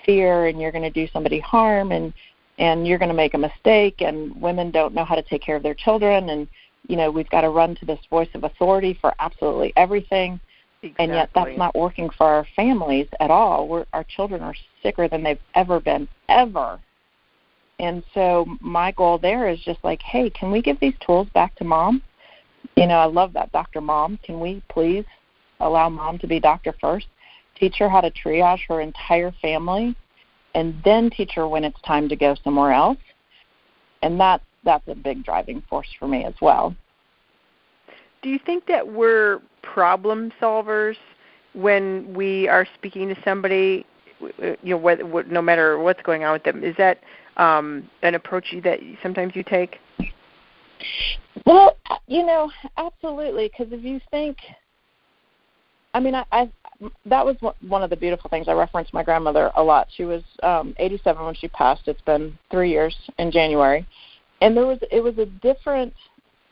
[0.06, 2.14] fear and you're going to do somebody harm and
[2.60, 5.56] and you're going to make a mistake and women don't know how to take care
[5.56, 6.30] of their children.
[6.30, 6.48] And
[6.88, 10.40] you know we've got to run to this voice of authority for absolutely everything
[10.84, 11.06] exactly.
[11.06, 15.08] and yet that's not working for our families at all We're, our children are sicker
[15.08, 16.80] than they've ever been ever
[17.80, 21.56] and so my goal there is just like hey can we give these tools back
[21.56, 22.02] to mom
[22.76, 25.06] you know i love that dr mom can we please
[25.60, 27.08] allow mom to be doctor first
[27.60, 29.96] teach her how to triage her entire family,
[30.56, 32.98] and then teach her when it's time to go somewhere else.
[34.02, 36.76] And that that's a big driving force for me as well.
[38.28, 40.98] Do you think that we're problem solvers
[41.54, 43.86] when we are speaking to somebody?
[44.20, 47.00] You know, what, what, no matter what's going on with them, is that
[47.38, 49.78] um, an approach that sometimes you take?
[51.46, 53.48] Well, you know, absolutely.
[53.48, 54.36] Because if you think,
[55.94, 56.52] I mean, I, I
[57.06, 58.50] that was one of the beautiful things.
[58.50, 59.88] I referenced my grandmother a lot.
[59.96, 61.84] She was um 87 when she passed.
[61.88, 63.88] It's been 3 years in January.
[64.42, 65.94] And there was it was a different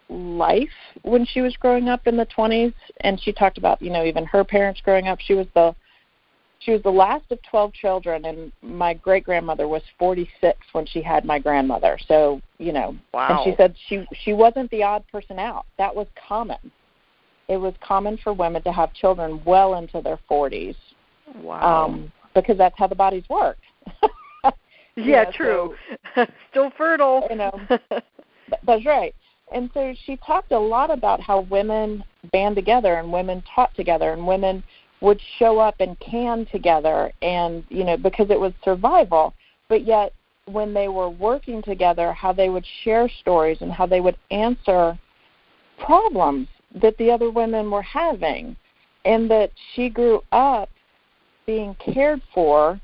[0.10, 0.70] life
[1.02, 4.26] when she was growing up in the 20s and she talked about, you know, even
[4.26, 5.20] her parents growing up.
[5.20, 5.76] She was the
[6.60, 11.02] she was the last of 12 children and my great grandmother was 46 when she
[11.02, 11.98] had my grandmother.
[12.08, 13.28] So, you know, wow.
[13.30, 15.65] and she said she she wasn't the odd person out.
[15.78, 16.72] That was common
[17.48, 20.76] it was common for women to have children well into their 40s.
[21.36, 21.86] Wow.
[21.86, 23.58] Um, because that's how the bodies work.
[24.96, 25.76] yeah, know, true.
[26.15, 27.28] So, Still fertile.
[27.30, 27.60] You know,
[28.65, 29.15] that's right.
[29.54, 34.12] And so she talked a lot about how women band together and women taught together
[34.12, 34.64] and women
[35.02, 39.34] would show up and can together and you know because it was survival.
[39.70, 40.14] But yet
[40.46, 44.98] when they were working together how they would share stories and how they would answer
[45.78, 46.48] problems
[46.82, 48.56] that the other women were having,
[49.06, 50.70] and that she grew up
[51.46, 52.80] being cared for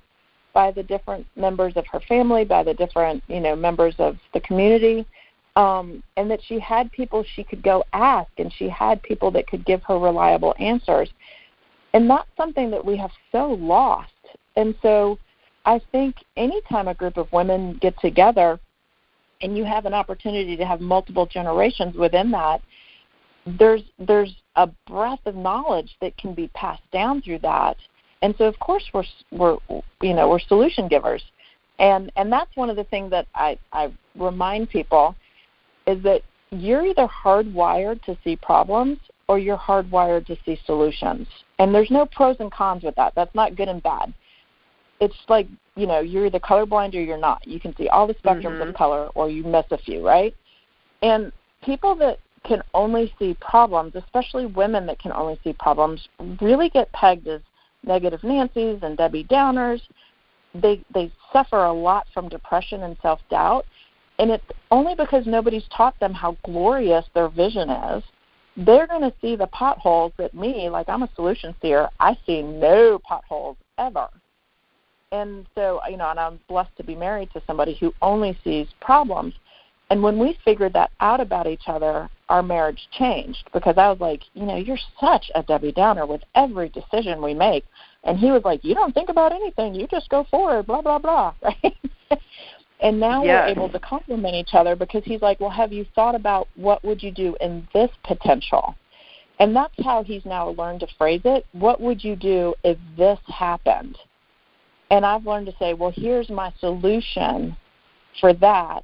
[0.53, 4.39] by the different members of her family, by the different you know members of the
[4.41, 5.05] community,
[5.55, 9.47] um, and that she had people she could go ask, and she had people that
[9.47, 11.09] could give her reliable answers,
[11.93, 14.11] and that's something that we have so lost.
[14.55, 15.17] And so,
[15.65, 18.59] I think anytime a group of women get together,
[19.41, 22.61] and you have an opportunity to have multiple generations within that,
[23.45, 27.77] there's there's a breadth of knowledge that can be passed down through that.
[28.21, 29.57] And so of course we're we're
[30.01, 31.23] you know we're solution givers.
[31.79, 35.15] And and that's one of the things that i i remind people
[35.91, 41.27] is that you're either hardwired to see problems or you're hardwired to see solutions.
[41.59, 43.13] And there's no pros and cons with that.
[43.15, 44.13] That's not good and bad.
[44.99, 47.47] It's like you know you're either colorblind or you're not.
[47.47, 48.69] You can see all the spectrums mm-hmm.
[48.69, 50.35] of color or you miss a few right?
[51.01, 51.31] And
[51.63, 56.07] people that can only see problems, especially women that can only see problems,
[56.41, 57.41] really get pegged as
[57.83, 59.81] negative Nancy's and Debbie Downers.
[60.53, 63.65] They they suffer a lot from depression and self doubt,
[64.21, 68.03] and it's only because nobody's taught them how glorious their vision is.
[68.55, 72.43] They're going to see the potholes that me, like I'm a solution seer, I see
[72.43, 74.07] no potholes ever.
[75.11, 78.67] And so, you know, and I'm blessed to be married to somebody who only sees
[78.79, 79.33] problems
[79.89, 83.99] And when we figured that out about each other, our marriage changed because I was
[83.99, 87.65] like, you know, you're such a Debbie Downer with every decision we make.
[88.05, 89.75] And he was like, you don't think about anything.
[89.75, 91.33] You just go forward, blah, blah, blah.
[91.43, 91.77] Right?
[92.81, 93.45] And now yes.
[93.45, 96.83] we're able to complement each other because he's like, well, have you thought about what
[96.83, 98.75] would you do in this potential?
[99.39, 101.45] And that's how he's now learned to phrase it.
[101.53, 103.97] What would you do if this happened?
[104.89, 107.55] And I've learned to say, well, here's my solution
[108.19, 108.83] for that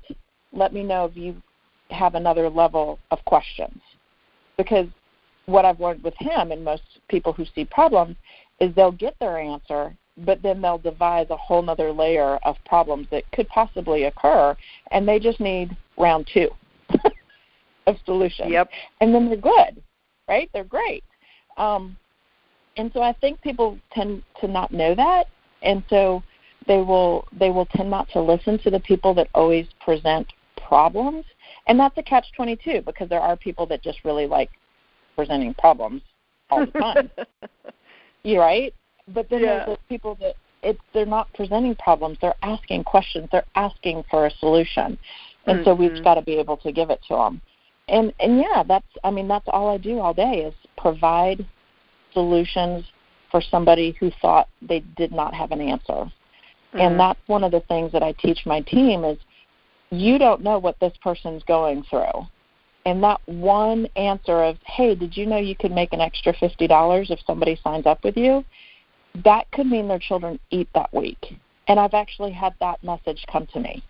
[0.54, 1.42] let me know if you
[1.90, 3.80] have another level of questions.
[4.58, 4.88] Because
[5.46, 8.16] what I've learned with him and most people who see problems
[8.60, 9.96] is they'll get their answer,
[10.26, 14.56] but then they'll devise a whole other layer of problems that could possibly occur,
[14.92, 16.50] and they just need round two
[17.88, 18.52] of solutions.
[18.52, 18.70] Yep.
[19.02, 19.82] And then they're good,
[20.28, 20.50] right?
[20.54, 21.04] They're great.
[21.58, 21.98] Um,
[22.78, 25.28] and so I think people tend to not know that,
[25.64, 26.24] and so
[26.68, 30.28] they will they will tend not to listen to the people that always present
[30.68, 31.26] problems.
[31.68, 34.50] And that's a catch 22 because there are people that just really like
[35.16, 36.02] presenting problems
[36.50, 37.10] all the time.
[38.24, 38.74] you right?
[39.14, 39.66] But then yeah.
[39.66, 44.32] there's people that it's they're not presenting problems, they're asking questions, they're asking for a
[44.32, 44.98] solution.
[45.46, 45.64] And mm-hmm.
[45.64, 47.42] so we've got to be able to give it to them.
[47.88, 51.46] And and yeah, that's I mean that's all I do all day is provide
[52.14, 52.86] solutions
[53.32, 55.94] for somebody who thought they did not have an answer.
[55.94, 56.80] Mm-hmm.
[56.80, 59.18] And that's one of the things that I teach my team is
[59.90, 62.28] you don't know what this person's going through.
[62.86, 67.12] And that one answer of, hey, did you know you could make an extra $50
[67.12, 68.46] if somebody signs up with you?
[69.24, 71.38] That could mean their children eat that week.
[71.68, 73.84] And I've actually had that message come to me.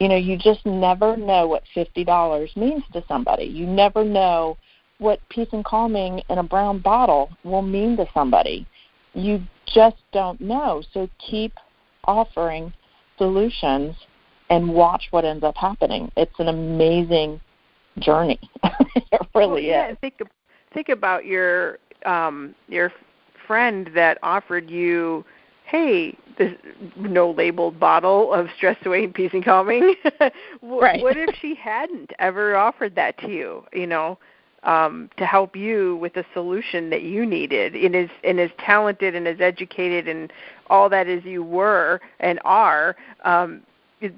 [0.00, 3.44] You know, you just never know what $50 means to somebody.
[3.44, 4.56] You never know
[4.98, 8.66] what peace and calming in a brown bottle will mean to somebody.
[9.14, 10.82] You just don't know.
[10.92, 11.52] So keep
[12.04, 12.72] offering
[13.18, 13.94] solutions
[14.50, 16.10] and watch what ends up happening.
[16.16, 17.40] It's an amazing
[17.98, 18.40] journey.
[18.62, 19.96] it really well, yeah, is.
[20.00, 20.20] Think
[20.72, 22.92] think about your um, your
[23.46, 25.24] friend that offered you,
[25.64, 26.52] hey, this
[26.96, 29.94] no labeled bottle of stress away and peace and calming.
[30.62, 31.02] right.
[31.02, 33.64] What if she hadn't ever offered that to you?
[33.72, 34.18] You know.
[34.64, 39.16] Um, to help you with a solution that you needed, and as and as talented
[39.16, 40.32] and as educated and
[40.68, 43.62] all that as you were and are, um,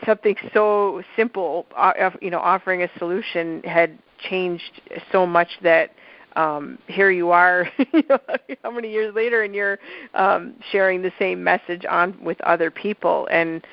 [0.05, 4.81] something so simple, uh, you know, offering a solution had changed
[5.12, 5.93] so much that
[6.37, 7.68] um, here you are,
[8.62, 9.78] how many years later, and you're
[10.14, 13.28] um, sharing the same message on with other people.
[13.30, 13.64] And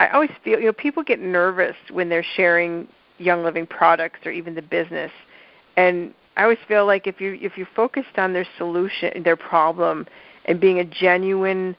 [0.00, 2.88] I always feel, you know, people get nervous when they're sharing
[3.18, 5.12] Young Living products or even the business.
[5.76, 10.06] And I always feel like if you if you focused on their solution, their problem,
[10.46, 11.76] and being a genuine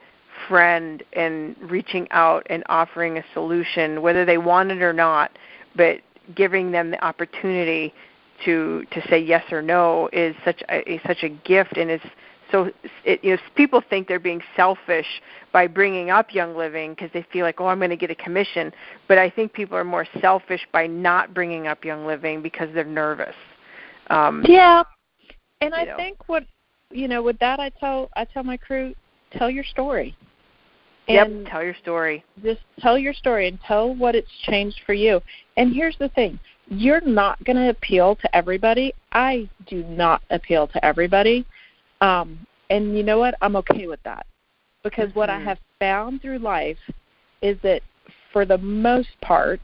[0.48, 5.32] friend and reaching out and offering a solution, whether they want it or not,
[5.76, 5.98] but
[6.36, 7.94] giving them the opportunity
[8.46, 12.02] to to say yes or no is such a, such a gift and is
[12.52, 12.70] so
[13.06, 15.06] it, you know people think they're being selfish
[15.52, 18.16] by bringing up young living because they feel like oh I'm going to get a
[18.16, 18.72] commission
[19.08, 22.84] but I think people are more selfish by not bringing up young living because they're
[22.84, 23.36] nervous
[24.10, 24.84] um yeah
[25.62, 25.98] and I know.
[25.98, 26.46] think what
[26.92, 28.94] you know with that I tell I tell my crew
[29.32, 30.16] tell your story
[31.08, 32.24] Yep, tell your story.
[32.44, 35.22] Just tell your story and tell what it's changed for you.
[35.58, 36.40] And here's the thing
[36.72, 38.94] you're not going to appeal to everybody.
[39.12, 41.46] I do not appeal to everybody.
[42.00, 43.36] Um, and you know what?
[43.42, 44.26] I'm okay with that.
[44.82, 45.20] Because mm-hmm.
[45.20, 45.48] what I mm-hmm.
[45.48, 46.78] have found through life
[47.42, 47.82] is that
[48.32, 49.60] for the most part,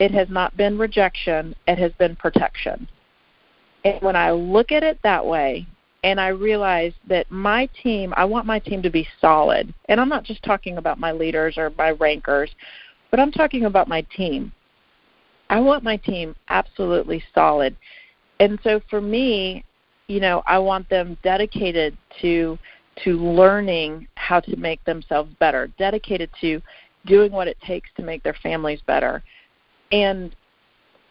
[0.00, 2.88] it has not been rejection, it has been protection.
[3.84, 5.66] And when I look at it that way,
[6.02, 9.72] and I realize that my team, I want my team to be solid.
[9.88, 12.50] And I'm not just talking about my leaders or my rankers,
[13.12, 14.50] but I'm talking about my team.
[15.52, 17.76] I want my team absolutely solid.
[18.40, 19.64] And so for me,
[20.08, 22.58] you know, I want them dedicated to
[23.04, 26.60] to learning how to make themselves better, dedicated to
[27.04, 29.22] doing what it takes to make their families better.
[29.90, 30.34] And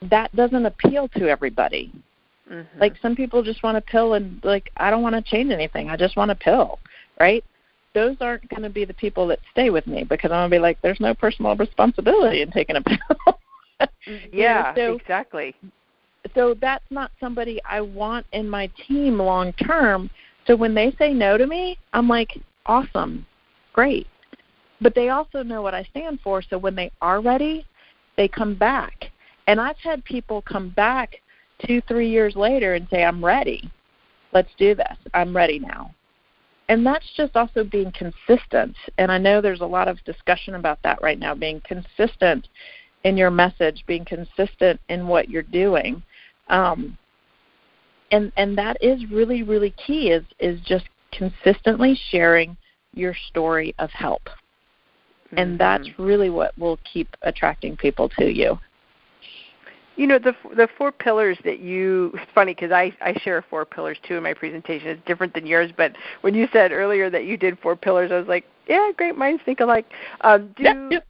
[0.09, 1.91] that doesn't appeal to everybody.
[2.51, 2.79] Mm-hmm.
[2.79, 5.91] Like some people just want a pill and like I don't want to change anything.
[5.91, 6.79] I just want a pill,
[7.19, 7.43] right?
[7.93, 10.55] Those aren't going to be the people that stay with me because I'm going to
[10.55, 13.37] be like there's no personal responsibility in taking a pill.
[14.33, 15.55] yeah, so, exactly.
[16.35, 20.09] So that's not somebody I want in my team long term.
[20.47, 23.25] So when they say no to me, I'm like, awesome,
[23.73, 24.07] great.
[24.81, 27.65] But they also know what I stand for, so when they are ready,
[28.17, 29.11] they come back.
[29.47, 31.15] And I've had people come back
[31.65, 33.69] two, three years later and say, I'm ready.
[34.33, 34.97] Let's do this.
[35.13, 35.93] I'm ready now.
[36.69, 38.75] And that's just also being consistent.
[38.97, 42.47] And I know there's a lot of discussion about that right now, being consistent
[43.03, 46.01] in your message, being consistent in what you're doing.
[46.49, 46.97] Um,
[48.11, 52.57] and and that is really really key is is just consistently sharing
[52.93, 54.23] your story of help.
[54.25, 55.37] Mm-hmm.
[55.37, 58.59] And that's really what will keep attracting people to you.
[59.95, 62.11] You know the the four pillars that you.
[62.15, 64.89] It's funny because I I share four pillars too in my presentation.
[64.89, 68.17] It's different than yours, but when you said earlier that you did four pillars, I
[68.17, 69.85] was like, yeah, great minds think alike.
[70.21, 71.07] Um, do yep, yep.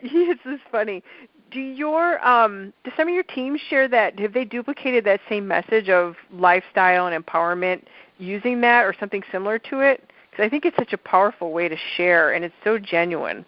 [0.02, 1.02] it's just funny.
[1.50, 4.18] Do your um do some of your teams share that?
[4.18, 7.82] Have they duplicated that same message of lifestyle and empowerment
[8.18, 10.10] using that or something similar to it?
[10.30, 13.44] Because I think it's such a powerful way to share, and it's so genuine.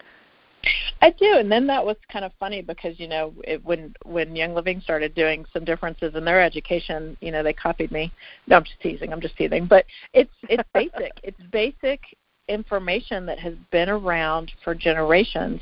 [1.00, 4.36] I do, and then that was kind of funny because you know it, when when
[4.36, 8.12] Young Living started doing some differences in their education, you know they copied me.
[8.46, 9.12] No, I'm just teasing.
[9.12, 11.12] I'm just teasing, but it's it's basic.
[11.22, 12.00] it's basic
[12.48, 15.61] information that has been around for generations.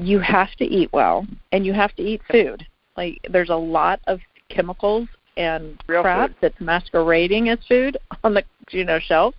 [0.00, 2.66] You have to eat well, and you have to eat food.
[2.96, 6.36] Like there's a lot of chemicals and Real crap food.
[6.40, 9.34] that's masquerading as food on the you know shelf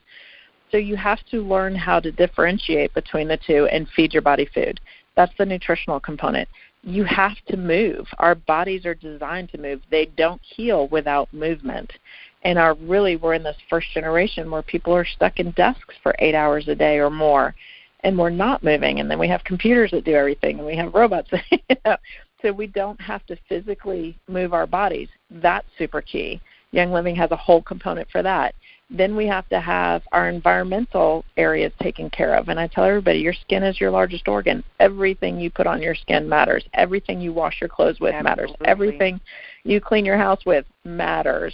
[0.71, 4.47] so you have to learn how to differentiate between the two and feed your body
[4.53, 4.79] food.
[5.15, 6.47] That's the nutritional component.
[6.83, 8.07] You have to move.
[8.19, 9.81] Our bodies are designed to move.
[9.91, 11.91] They don't heal without movement.
[12.43, 16.15] And are really we're in this first generation where people are stuck in desks for
[16.17, 17.53] 8 hours a day or more
[18.03, 20.93] and we're not moving and then we have computers that do everything and we have
[20.93, 21.97] robots you know
[22.41, 26.39] so we don't have to physically move our bodies that's super key
[26.71, 28.53] young living has a whole component for that
[28.91, 32.49] then we have to have our environmental areas taken care of.
[32.49, 34.63] And I tell everybody, your skin is your largest organ.
[34.81, 36.65] Everything you put on your skin matters.
[36.73, 38.43] Everything you wash your clothes with Absolutely.
[38.43, 38.55] matters.
[38.65, 39.21] Everything
[39.63, 41.53] you clean your house with matters.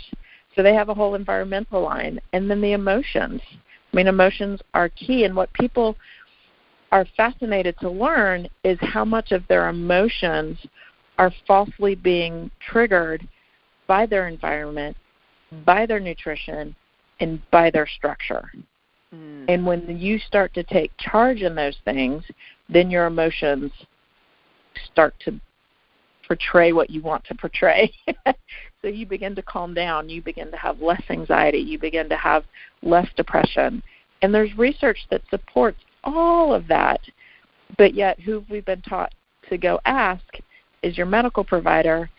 [0.55, 2.19] So they have a whole environmental line.
[2.33, 3.41] And then the emotions.
[3.93, 5.23] I mean, emotions are key.
[5.23, 5.95] And what people
[6.91, 10.57] are fascinated to learn is how much of their emotions
[11.17, 13.27] are falsely being triggered
[13.87, 14.95] by their environment,
[15.65, 16.75] by their nutrition,
[17.19, 18.51] and by their structure.
[19.13, 19.45] Mm.
[19.47, 22.23] And when you start to take charge in those things,
[22.69, 23.71] then your emotions
[24.91, 25.39] start to
[26.27, 27.91] portray what you want to portray.
[28.81, 32.17] so you begin to calm down, you begin to have less anxiety, you begin to
[32.17, 32.43] have
[32.83, 33.81] less depression.
[34.21, 37.01] And there's research that supports all of that.
[37.77, 39.13] But yet, who we've been taught
[39.49, 40.23] to go ask
[40.81, 42.09] is your medical provider.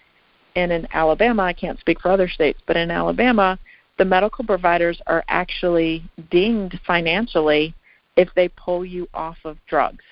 [0.55, 3.59] And in Alabama, I can't speak for other states, but in Alabama,
[3.97, 7.75] the medical providers are actually dinged financially
[8.17, 10.05] if they pull you off of drugs.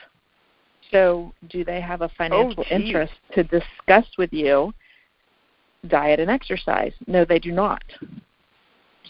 [0.90, 4.72] So, do they have a financial oh, interest to discuss with you
[5.88, 6.92] diet and exercise?
[7.06, 7.82] No, they do not.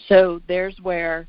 [0.07, 1.27] So, there's where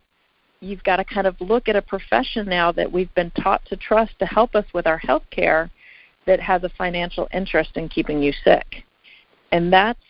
[0.61, 3.77] you've got to kind of look at a profession now that we've been taught to
[3.77, 5.71] trust to help us with our health care
[6.27, 8.85] that has a financial interest in keeping you sick.
[9.53, 10.01] And that's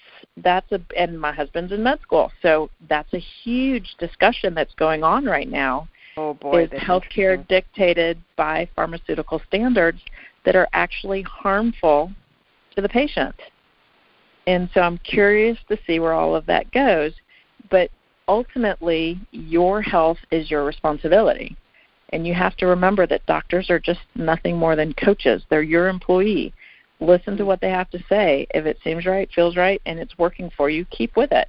[0.42, 5.02] that's a and my husband's in med school, so that's a huge discussion that's going
[5.02, 5.88] on right now.
[6.16, 10.00] Oh boy, is healthcare dictated by pharmaceutical standards
[10.44, 12.12] that are actually harmful
[12.74, 13.34] to the patient?
[14.46, 17.12] And so I'm curious to see where all of that goes.
[17.70, 17.90] But
[18.28, 21.56] ultimately, your health is your responsibility.
[22.10, 25.42] And you have to remember that doctors are just nothing more than coaches.
[25.48, 26.54] They're your employee.
[27.00, 28.46] Listen to what they have to say.
[28.54, 31.48] If it seems right, feels right, and it's working for you, keep with it.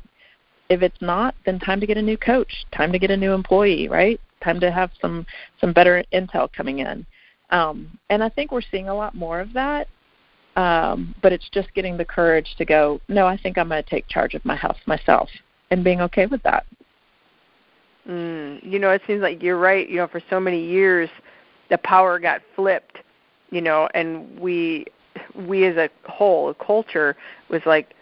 [0.70, 3.34] If it's not, then time to get a new coach, time to get a new
[3.34, 4.20] employee, right?
[4.44, 5.26] Time to have some
[5.60, 7.06] some better intel coming in.
[7.50, 9.88] Um, and I think we're seeing a lot more of that.
[10.56, 13.90] Um, but it's just getting the courage to go, no, I think I'm going to
[13.90, 15.30] take charge of my health myself
[15.72, 16.66] and being okay with that.
[18.08, 19.88] Mm, you know, it seems like you're right.
[19.88, 21.10] You know, for so many years,
[21.70, 22.98] the power got flipped.
[23.52, 24.86] You know, and we
[25.36, 27.16] we as a whole, a culture,
[27.50, 27.94] was like,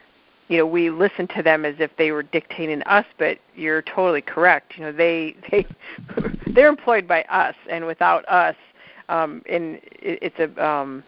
[0.49, 3.05] you know, we listened to them as if they were dictating us.
[3.17, 4.73] But you're totally correct.
[4.77, 5.65] You know, they they
[6.53, 8.55] they're employed by us, and without us,
[9.09, 11.03] um, and it, it's a um,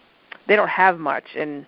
[0.46, 1.24] they don't have much.
[1.36, 1.64] And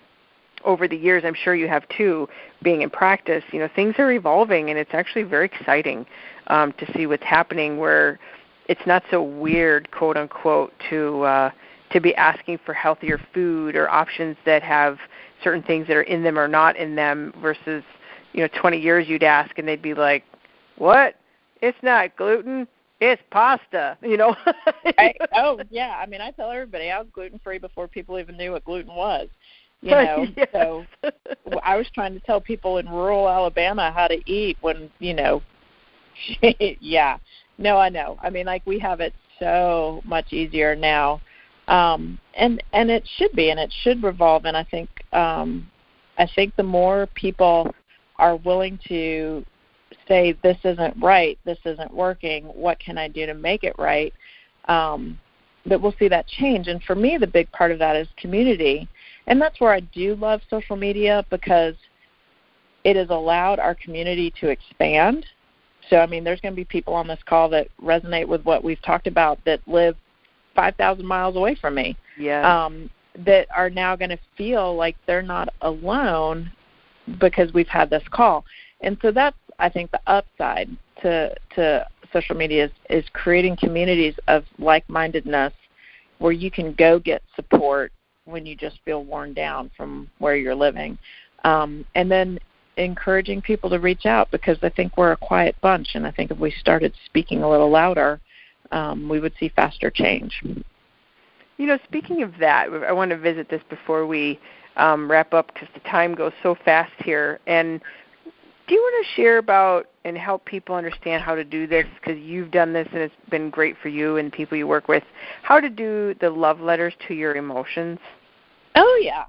[0.64, 2.28] over the years, I'm sure you have too,
[2.62, 3.44] being in practice.
[3.52, 6.06] You know, things are evolving, and it's actually very exciting
[6.48, 7.78] um, to see what's happening.
[7.78, 8.18] Where
[8.68, 11.50] it's not so weird, quote unquote, to uh,
[11.92, 14.98] to be asking for healthier food or options that have
[15.44, 17.82] certain things that are in them or not in them versus
[18.32, 20.24] you know 20 years you'd ask and they'd be like
[20.76, 21.16] what
[21.60, 22.66] it's not gluten
[23.00, 24.34] it's pasta you know
[24.98, 28.36] I, oh yeah i mean i tell everybody i was gluten free before people even
[28.36, 29.28] knew what gluten was
[29.82, 30.48] you know yes.
[30.52, 30.84] so
[31.62, 35.42] i was trying to tell people in rural alabama how to eat when you know
[36.80, 37.18] yeah
[37.58, 41.20] no i know i mean like we have it so much easier now
[41.68, 44.44] um, and and it should be, and it should revolve.
[44.44, 45.66] And I think um,
[46.18, 47.74] I think the more people
[48.16, 49.44] are willing to
[50.08, 54.12] say this isn't right, this isn't working, what can I do to make it right?
[54.66, 55.18] Um,
[55.66, 56.66] that we'll see that change.
[56.66, 58.88] And for me, the big part of that is community,
[59.26, 61.74] and that's where I do love social media because
[62.84, 65.24] it has allowed our community to expand.
[65.88, 68.64] So, I mean, there's going to be people on this call that resonate with what
[68.64, 69.96] we've talked about that live
[70.54, 71.96] 5,000 miles away from me.
[72.18, 72.64] Yeah.
[72.64, 72.90] Um,
[73.26, 76.50] that are now going to feel like they're not alone
[77.20, 78.44] because we've had this call.
[78.80, 80.68] And so that's I think the upside
[81.02, 85.52] to to social media is, is creating communities of like-mindedness
[86.18, 87.92] where you can go get support
[88.24, 90.98] when you just feel worn down from where you're living.
[91.44, 92.38] Um, and then
[92.76, 96.30] encouraging people to reach out because I think we're a quiet bunch, and I think
[96.30, 98.20] if we started speaking a little louder,
[98.70, 100.40] um, we would see faster change.
[101.58, 104.38] You know, speaking of that, I want to visit this before we
[104.76, 107.40] um, wrap up because the time goes so fast here.
[107.46, 107.80] And
[108.66, 112.20] do you want to share about and help people understand how to do this because
[112.20, 115.04] you've done this and it's been great for you and people you work with?
[115.42, 117.98] How to do the love letters to your emotions?
[118.74, 119.24] Oh yeah.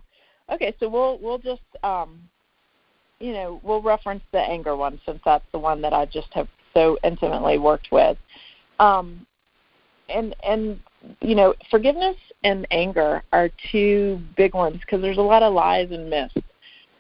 [0.52, 2.20] Okay, so we'll we'll just um,
[3.20, 6.48] you know we'll reference the anger one since that's the one that I just have
[6.74, 8.18] so intimately worked with.
[8.80, 9.26] Um,
[10.10, 10.80] and and
[11.22, 15.92] you know forgiveness and anger are two big ones because there's a lot of lies
[15.92, 16.36] and myths.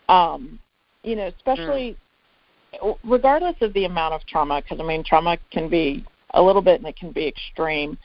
[0.09, 0.59] Um,
[1.03, 1.97] you know, especially mm.
[3.03, 6.79] Regardless of the amount of trauma, because I mean trauma can be a little bit
[6.79, 7.97] and it can be extreme.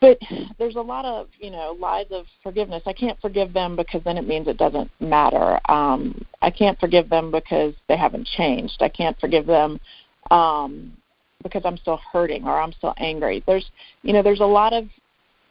[0.00, 0.18] But
[0.58, 2.82] there's a lot of you know lies of forgiveness.
[2.86, 5.60] I can't forgive them because then it means it doesn't matter.
[5.70, 8.78] Um, I can't forgive them because they haven't changed.
[8.80, 9.78] I can't forgive them
[10.30, 10.96] um,
[11.42, 13.44] because I'm still hurting or I'm still angry.
[13.46, 13.70] There's
[14.02, 14.86] you know there's a lot of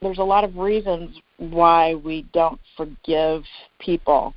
[0.02, 3.44] there's a lot of reasons why we don't forgive
[3.78, 4.34] people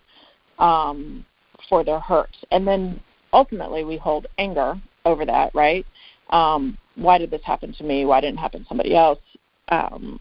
[0.60, 1.26] um,
[1.68, 3.02] for their hurts, and then
[3.34, 5.86] ultimately we hold anger over that, right?
[6.30, 8.06] Um, why did this happen to me?
[8.06, 9.20] Why didn't it happen to somebody else?
[9.70, 10.20] Um,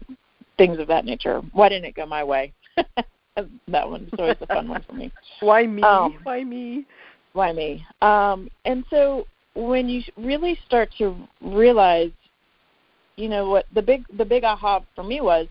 [0.57, 1.41] things of that nature.
[1.53, 2.53] Why didn't it go my way?
[3.67, 5.11] that one's always a fun one for me.
[5.39, 5.83] Why me?
[5.83, 6.85] Um, why me?
[7.33, 7.85] Why me?
[8.01, 12.11] Um, and so when you really start to realize
[13.17, 15.47] you know what the big the big aha for me was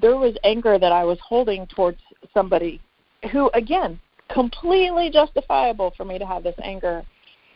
[0.00, 1.98] there was anger that I was holding towards
[2.32, 2.80] somebody
[3.32, 4.00] who again
[4.30, 7.04] completely justifiable for me to have this anger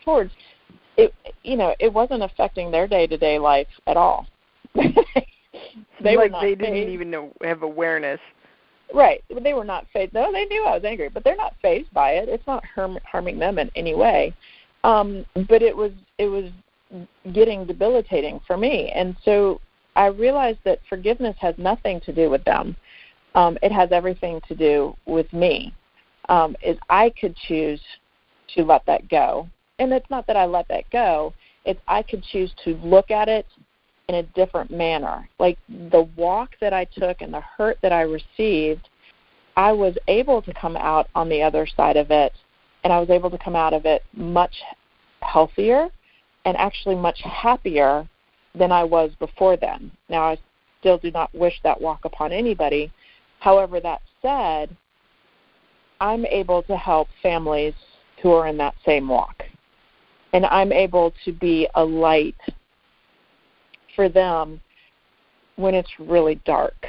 [0.03, 0.31] towards
[0.97, 1.13] it
[1.43, 4.27] you know it wasn't affecting their day to day life at all.
[6.03, 6.89] They like they didn't fazed.
[6.89, 8.19] even know, have awareness.
[8.93, 11.93] Right they were not fazed no they knew i was angry but they're not fazed
[11.93, 12.27] by it.
[12.27, 14.33] It's not harm, harming them in any way.
[14.83, 16.51] Um but it was it was
[17.33, 18.91] getting debilitating for me.
[18.95, 19.61] And so
[19.95, 22.75] i realized that forgiveness has nothing to do with them.
[23.35, 25.73] Um it has everything to do with me
[26.29, 27.81] um is i could choose
[28.53, 29.47] to let that go
[29.79, 31.33] and it's not that i let that go
[31.65, 33.45] it's i could choose to look at it
[34.09, 35.57] in a different manner like
[35.89, 38.89] the walk that i took and the hurt that i received
[39.55, 42.33] i was able to come out on the other side of it
[42.83, 44.55] and I was able to come out of it much
[45.21, 45.89] healthier
[46.45, 48.07] and actually much happier
[48.55, 49.91] than I was before then.
[50.09, 50.37] Now, I
[50.79, 52.91] still do not wish that walk upon anybody.
[53.39, 54.75] However, that said,
[56.01, 57.75] I'm able to help families
[58.21, 59.43] who are in that same walk.
[60.33, 62.35] And I'm able to be a light
[63.95, 64.59] for them
[65.55, 66.87] when it's really dark.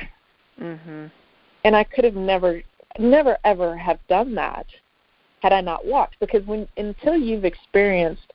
[0.59, 1.07] hmm
[1.65, 2.63] And I could have never,
[2.99, 4.67] never, ever have done that
[5.43, 6.19] had I not walked.
[6.19, 8.33] Because when until you've experienced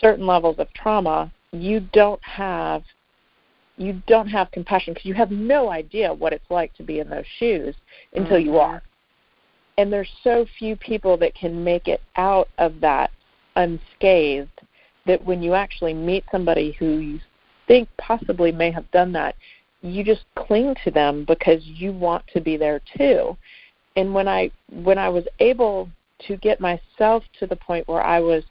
[0.00, 2.82] certain levels of trauma, you don't have
[3.78, 7.10] you don't have compassion because you have no idea what it's like to be in
[7.10, 7.74] those shoes
[8.14, 8.46] until mm-hmm.
[8.46, 8.82] you are.
[9.78, 13.10] And there's so few people that can make it out of that
[13.56, 14.60] unscathed
[15.06, 17.20] that when you actually meet somebody who you
[17.66, 19.34] think possibly may have done that,
[19.82, 23.36] you just cling to them because you want to be there too.
[23.96, 25.88] And when I when I was able
[26.26, 28.44] to get myself to the point where I was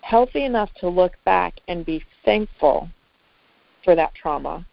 [0.00, 2.88] healthy enough to look back and be thankful
[3.84, 4.66] for that trauma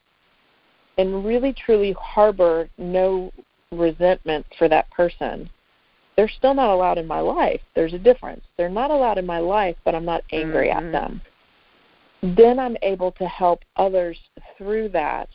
[0.98, 3.32] and really truly harbor no
[3.72, 5.50] resentment for that person,
[6.16, 7.62] they're still not allowed in my life.
[7.76, 8.44] There's a difference.
[8.58, 10.88] They're not allowed in my life, but I'm not angry mm-hmm.
[10.88, 11.22] at them.
[12.22, 14.18] Then I'm able to help others
[14.58, 15.30] through that.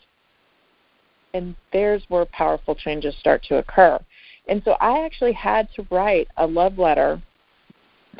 [1.34, 3.98] And there's where powerful changes start to occur.
[4.48, 7.20] And so I actually had to write a love letter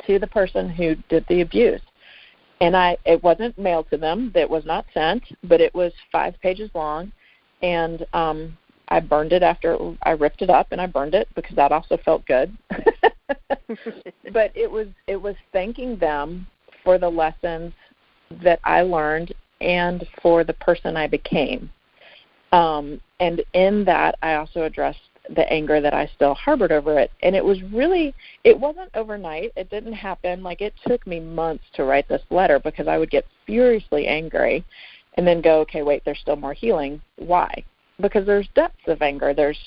[0.05, 1.81] to the person who did the abuse.
[2.59, 6.35] And I it wasn't mailed to them, that was not sent, but it was 5
[6.41, 7.11] pages long
[7.61, 8.57] and um
[8.89, 11.97] I burned it after I ripped it up and I burned it because that also
[11.97, 12.55] felt good.
[14.33, 16.47] but it was it was thanking them
[16.83, 17.73] for the lessons
[18.43, 21.69] that I learned and for the person I became.
[22.51, 24.99] Um, and in that, I also addressed
[25.35, 27.11] the anger that I still harbored over it.
[27.21, 28.13] And it was really,
[28.43, 29.51] it wasn't overnight.
[29.57, 30.43] It didn't happen.
[30.43, 34.63] Like it took me months to write this letter because I would get furiously angry
[35.15, 37.01] and then go, okay, wait, there's still more healing.
[37.17, 37.63] Why?
[37.99, 39.33] Because there's depths of anger.
[39.33, 39.57] There's,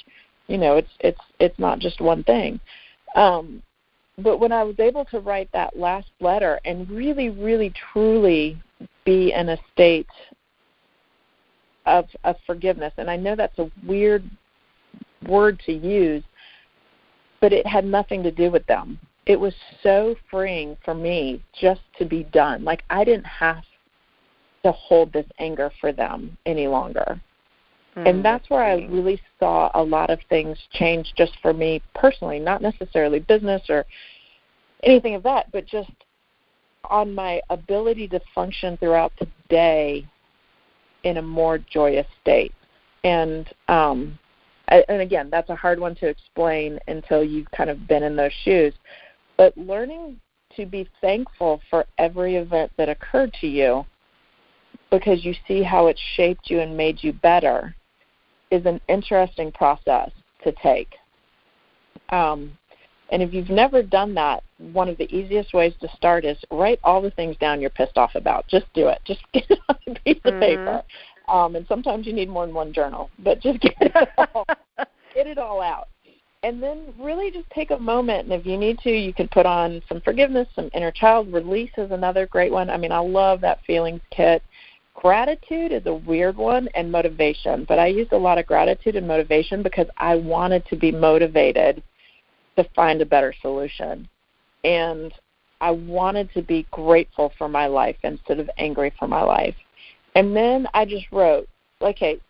[0.47, 2.61] you know, it's it's it's not just one thing.
[3.17, 3.63] Um,
[4.19, 8.61] but when I was able to write that last letter and really, really, truly
[9.05, 10.07] be in a state
[11.87, 14.25] of of forgiveness, and I know that's a weird
[15.27, 16.23] word to use,
[17.41, 18.99] but it had nothing to do with them.
[19.27, 22.65] It was so freeing for me just to be done.
[22.65, 23.65] Like I didn't have
[24.65, 27.21] to hold this anger for them any longer.
[27.97, 31.83] Mm, and that's where I really saw a lot of things change just for me
[31.95, 33.85] personally, not necessarily business or
[34.83, 35.91] anything of that, but just
[36.85, 40.07] on my ability to function throughout the day
[41.05, 42.55] in a more joyous state.
[43.05, 44.19] And um
[44.69, 48.33] and again, that's a hard one to explain until you've kind of been in those
[48.45, 48.73] shoes.
[49.37, 50.21] But learning
[50.57, 53.85] to be thankful for every event that occurred to you
[54.91, 57.75] because you see how it shaped you and made you better
[58.51, 60.11] is an interesting process
[60.45, 60.95] to take.
[62.11, 62.57] Um,
[63.11, 64.43] and if you've never done that,
[64.73, 67.97] one of the easiest ways to start is write all the things down you're pissed
[67.97, 68.47] off about.
[68.47, 69.01] Just do it.
[69.05, 70.41] Just get it on a piece of mm-hmm.
[70.41, 70.83] paper.
[71.29, 74.47] Um, and sometimes you need more than one journal, but just get it all,
[75.15, 75.89] get it all out.
[76.43, 79.45] And then really just take a moment, and if you need to, you can put
[79.45, 82.71] on some forgiveness, some inner child release is another great one.
[82.71, 84.43] I mean, I love that feelings kit.
[85.01, 87.65] Gratitude is a weird one, and motivation.
[87.67, 91.83] But I used a lot of gratitude and motivation because I wanted to be motivated
[92.57, 94.07] to find a better solution.
[94.63, 95.11] And
[95.63, 99.55] I wanted to be grateful for my life instead of angry for my life.
[100.17, 101.49] And then I just wrote,
[101.81, 102.21] like, hey,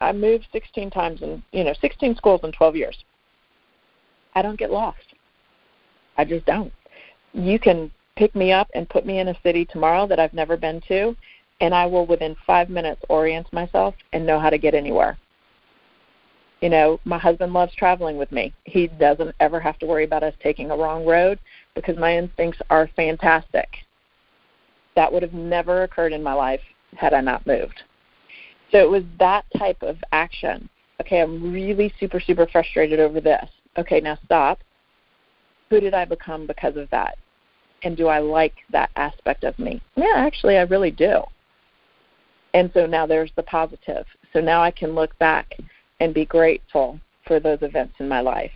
[0.00, 2.96] I moved 16 times in, you know, 16 schools in 12 years.
[4.36, 4.98] I don't get lost.
[6.16, 6.72] I just don't.
[7.32, 10.56] You can pick me up and put me in a city tomorrow that I've never
[10.56, 11.16] been to,
[11.60, 15.18] and I will within five minutes orient myself and know how to get anywhere.
[16.60, 18.52] You know, my husband loves traveling with me.
[18.64, 21.38] He doesn't ever have to worry about us taking a wrong road
[21.74, 23.68] because my instincts are fantastic.
[24.96, 26.60] That would have never occurred in my life
[26.96, 27.82] had I not moved.
[28.72, 30.68] So it was that type of action.
[31.00, 33.48] Okay, I'm really super, super frustrated over this.
[33.78, 34.58] Okay, now stop.
[35.70, 37.18] Who did I become because of that?
[37.84, 39.80] And do I like that aspect of me?
[39.94, 41.22] Yeah, actually, I really do.
[42.54, 44.06] And so now there's the positive.
[44.32, 45.54] So now I can look back
[46.00, 48.52] and be grateful for those events in my life.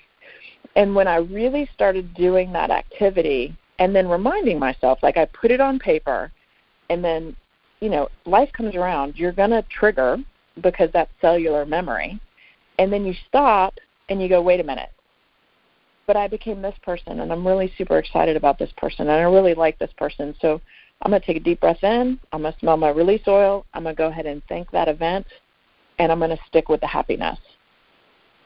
[0.77, 5.51] And when I really started doing that activity and then reminding myself, like I put
[5.51, 6.33] it on paper
[6.89, 7.37] and then
[7.83, 10.17] you know, life comes around, you're going to trigger
[10.63, 12.21] because that's cellular memory.
[12.79, 13.75] And then you stop
[14.09, 14.91] and you go, wait a minute.
[16.07, 19.23] But I became this person and I'm really super excited about this person and I
[19.23, 20.33] really like this person.
[20.41, 20.61] So
[21.03, 22.19] I'm going to take a deep breath in.
[22.33, 23.67] I'm going to smell my release oil.
[23.75, 25.27] I'm going to go ahead and thank that event
[25.99, 27.39] and I'm going to stick with the happiness.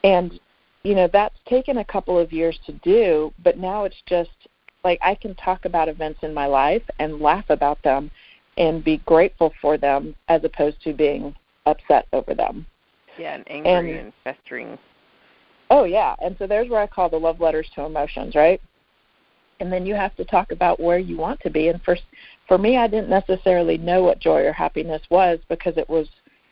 [0.05, 0.39] And,
[0.83, 4.31] you know, that's taken a couple of years to do, but now it's just
[4.85, 8.11] like I can talk about events in my life and laugh about them
[8.57, 11.35] and be grateful for them as opposed to being
[11.67, 12.67] upset over them.
[13.19, 14.79] Yeah, and angry and, and festering.
[15.71, 18.61] Oh yeah, and so there's where I call the love letters to emotions, right?
[19.61, 21.69] And then you have to talk about where you want to be.
[21.69, 21.97] And for
[22.49, 26.07] for me, I didn't necessarily know what joy or happiness was because it was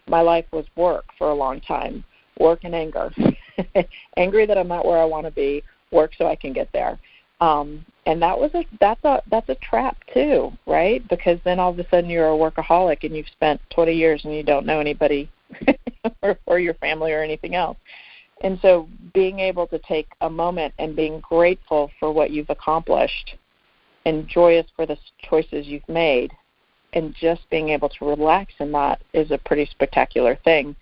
[0.06, 2.04] my life was work for a long time,
[2.38, 3.10] work and anger,
[4.16, 6.98] angry that I'm not where I want to be, work so I can get there.
[7.40, 11.06] Um, and that was a that's a that's a trap too, right?
[11.08, 14.34] Because then all of a sudden you're a workaholic and you've spent 20 years and
[14.34, 15.30] you don't know anybody
[16.22, 17.76] or, or your family or anything else.
[18.44, 23.36] And so being able to take a moment and being grateful for what you've accomplished
[24.04, 26.30] and joyous for the choices you've made
[26.92, 30.76] and just being able to relax in that is a pretty spectacular thing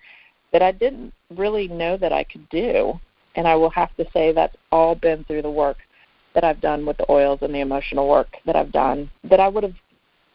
[0.51, 2.99] that I didn't really know that I could do.
[3.35, 5.77] And I will have to say that's all been through the work
[6.35, 9.47] that I've done with the oils and the emotional work that I've done that I
[9.47, 9.75] would have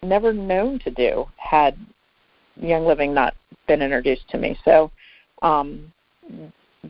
[0.02, 1.76] never known to do had
[2.56, 3.34] Young Living not
[3.66, 4.58] been introduced to me.
[4.64, 4.90] So
[5.42, 5.92] um,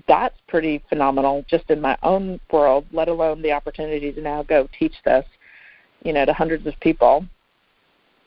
[0.06, 4.68] that's pretty phenomenal just in my own world, let alone the opportunity to now go
[4.78, 5.24] teach this,
[6.04, 7.24] you know, to hundreds of people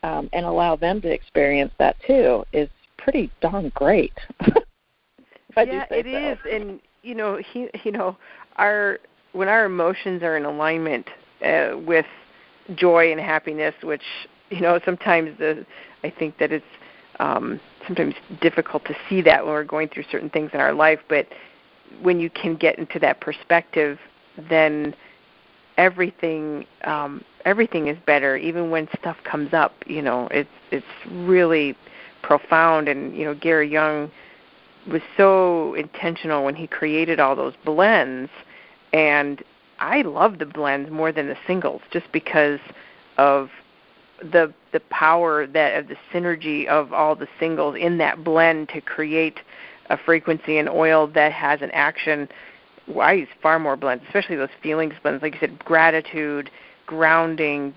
[0.04, 4.14] um, and allow them to experience that too is pretty darn great.
[5.58, 6.18] yeah, it so.
[6.18, 8.18] is, and you know, he, you know,
[8.58, 9.00] our
[9.34, 11.10] when our emotions are in alignment
[11.46, 12.06] uh, with
[12.76, 14.04] joy and happiness, which
[14.50, 15.66] you know sometimes the
[16.04, 16.66] I think that it's
[17.20, 21.00] um, sometimes difficult to see that when we're going through certain things in our life,
[21.08, 21.28] but
[22.02, 24.00] when you can get into that perspective,
[24.50, 24.96] then
[25.78, 28.38] everything um, everything is better.
[28.38, 31.76] Even when stuff comes up, you know, it's it's really
[32.22, 32.88] profound.
[32.88, 34.12] And you know, Gary Young
[34.88, 38.32] was so intentional when he created all those blends,
[38.94, 39.44] and
[39.80, 42.60] I love the blends more than the singles, just because
[43.18, 43.50] of
[44.22, 48.82] the the power that of the synergy of all the singles in that blend to
[48.82, 49.40] create
[49.92, 52.28] a frequency and oil that has an action.
[52.88, 56.50] Well, I use far more blends, especially those feelings blends, like you said, gratitude,
[56.86, 57.74] grounding,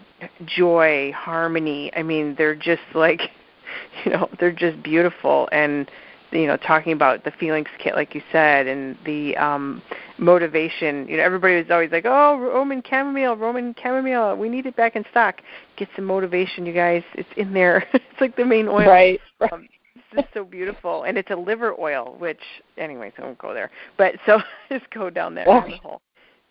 [0.47, 1.93] joy, harmony.
[1.95, 3.21] I mean, they're just like,
[4.05, 5.91] you know, they're just beautiful and
[6.33, 9.81] you know talking about the feelings kit like you said and the um
[10.19, 14.75] motivation you know everybody was always like oh roman chamomile roman chamomile we need it
[14.75, 15.41] back in stock
[15.77, 19.53] get some motivation you guys it's in there it's like the main oil right, right.
[19.53, 19.69] Um,
[20.15, 22.41] just so beautiful and it's a liver oil which
[22.79, 26.01] anyways i won't go there but so just go down that rabbit hole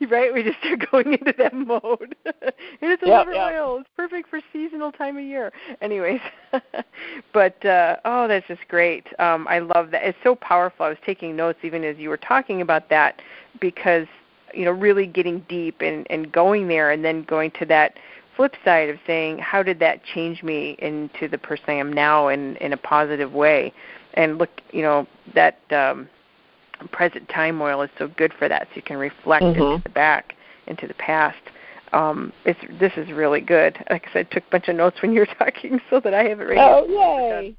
[0.10, 0.34] right?
[0.34, 2.16] We just start going into that mode.
[2.26, 2.34] and
[2.82, 3.80] it's a liver oil.
[3.80, 5.52] It's perfect for seasonal time of year.
[5.82, 6.20] Anyways,
[7.34, 9.08] but uh, oh, that's just great.
[9.20, 10.04] Um, I love that.
[10.04, 10.86] It's so powerful.
[10.86, 13.22] I was taking notes even as you were talking about that
[13.60, 14.08] because
[14.54, 17.98] you know really getting deep and and going there, and then going to that
[18.36, 22.28] flip side of saying how did that change me into the person I am now
[22.28, 23.74] in in a positive way.
[24.16, 25.60] And look, you know that.
[25.72, 26.10] um
[26.92, 29.62] present time oil is so good for that so you can reflect mm-hmm.
[29.62, 30.36] into the back
[30.68, 31.38] into the past
[31.94, 35.02] um it's this is really good like i said I took a bunch of notes
[35.02, 37.56] when you were talking so that i have it right oh yay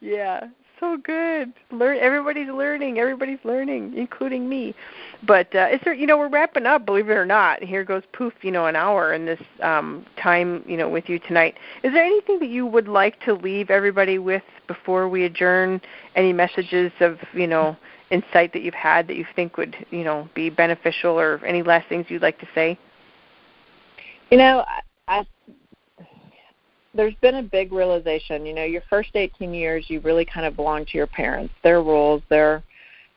[0.00, 0.44] yeah
[0.82, 1.52] so good.
[1.70, 4.74] Learn everybody's learning everybody's learning including me.
[5.24, 7.62] But uh there you know we're wrapping up believe it or not.
[7.62, 11.20] Here goes poof you know an hour in this um time you know with you
[11.20, 11.56] tonight.
[11.84, 15.80] Is there anything that you would like to leave everybody with before we adjourn?
[16.16, 17.76] Any messages of you know
[18.10, 21.88] insight that you've had that you think would you know be beneficial, or any last
[21.88, 22.76] things you'd like to say?
[24.30, 24.64] You know,
[25.06, 25.26] I, I
[26.94, 28.46] there's been a big realization.
[28.46, 31.82] You know, your first 18 years, you really kind of belong to your parents, their
[31.82, 32.62] rules, their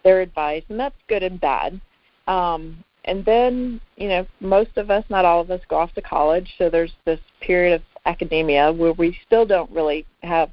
[0.04, 1.82] their advice, and that's good and bad.
[2.28, 6.02] Um, and then, you know, most of us, not all of us, go off to
[6.02, 6.54] college.
[6.58, 10.52] So there's this period of academia where we still don't really have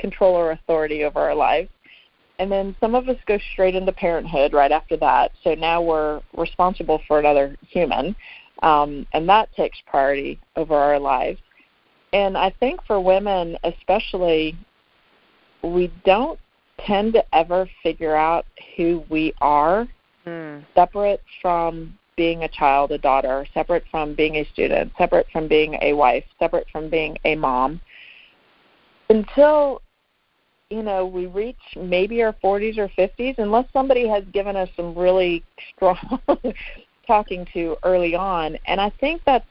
[0.00, 1.68] control or authority over our lives
[2.40, 5.30] and then some of us go straight into parenthood right after that.
[5.44, 8.16] So now we're responsible for another human,
[8.62, 11.38] um, and that takes priority over our lives.
[12.12, 14.56] And I think for women, especially,
[15.62, 16.38] we don't
[16.86, 18.46] tend to ever figure out
[18.76, 19.86] who we are
[20.26, 20.64] mm.
[20.74, 25.78] separate from being a child, a daughter, separate from being a student, separate from being
[25.82, 27.80] a wife, separate from being a mom
[29.10, 29.82] until
[30.70, 34.96] you know we reach maybe our 40s or 50s unless somebody has given us some
[34.96, 35.44] really
[35.74, 36.20] strong
[37.06, 39.44] talking to early on and i think that's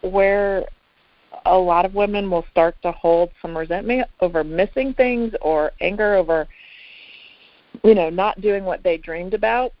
[0.00, 0.64] where
[1.46, 6.14] a lot of women will start to hold some resentment over missing things or anger
[6.14, 6.46] over
[7.82, 9.72] you know not doing what they dreamed about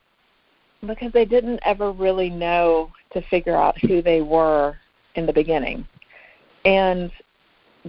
[0.86, 4.76] because they didn't ever really know to figure out who they were
[5.14, 5.86] in the beginning.
[6.64, 7.10] And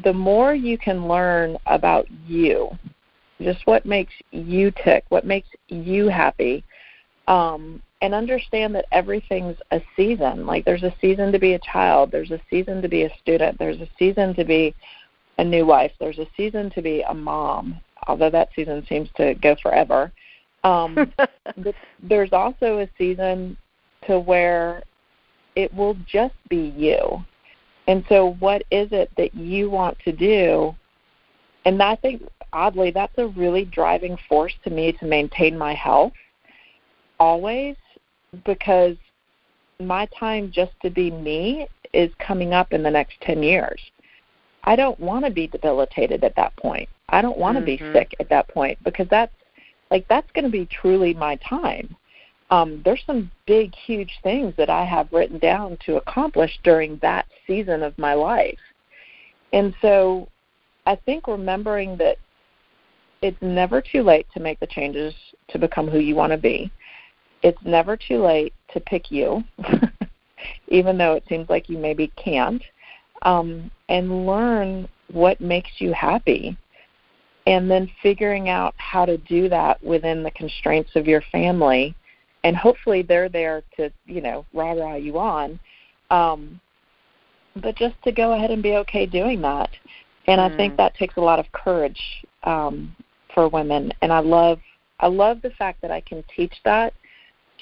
[0.03, 2.69] the more you can learn about you,
[3.41, 6.63] just what makes you tick, what makes you happy,
[7.27, 10.45] um, and understand that everything's a season.
[10.45, 13.57] Like there's a season to be a child, there's a season to be a student,
[13.57, 14.75] there's a season to be
[15.39, 19.33] a new wife, there's a season to be a mom, although that season seems to
[19.35, 20.11] go forever.
[20.63, 23.57] Um, but there's also a season
[24.05, 24.83] to where
[25.55, 27.25] it will just be you
[27.87, 30.75] and so, what is it that you want to do?
[31.65, 32.23] And I think,
[32.53, 36.13] oddly, that's a really driving force to me to maintain my health
[37.19, 37.75] always
[38.45, 38.95] because
[39.79, 43.81] my time just to be me is coming up in the next 10 years.
[44.63, 46.87] I don't want to be debilitated at that point.
[47.09, 47.65] I don't want mm-hmm.
[47.65, 49.33] to be sick at that point because that's
[49.91, 51.95] like that's going to be truly my time
[52.53, 57.25] um, there's some big, huge things that I have written down to accomplish during that
[57.47, 58.59] season of my life.
[59.53, 60.29] And so
[60.85, 62.17] I think remembering that
[63.23, 65.15] it's never too late to make the changes
[65.49, 66.71] to become who you want to be.
[67.43, 69.43] It's never too late to pick you,
[70.67, 72.63] even though it seems like you maybe can't,
[73.21, 76.57] um, and learn what makes you happy.
[77.45, 81.93] and then figuring out how to do that within the constraints of your family
[82.43, 85.59] and hopefully they're there to you know rah rah you on
[86.09, 86.59] um
[87.61, 89.69] but just to go ahead and be okay doing that
[90.27, 90.51] and mm.
[90.51, 90.77] i think mm.
[90.77, 92.01] that takes a lot of courage
[92.43, 92.95] um
[93.33, 94.59] for women and i love
[94.99, 96.93] i love the fact that i can teach that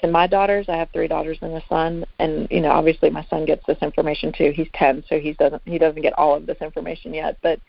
[0.02, 3.24] to my daughters i have three daughters and a son and you know obviously my
[3.30, 6.46] son gets this information too he's 10 so he doesn't he doesn't get all of
[6.46, 7.60] this information yet but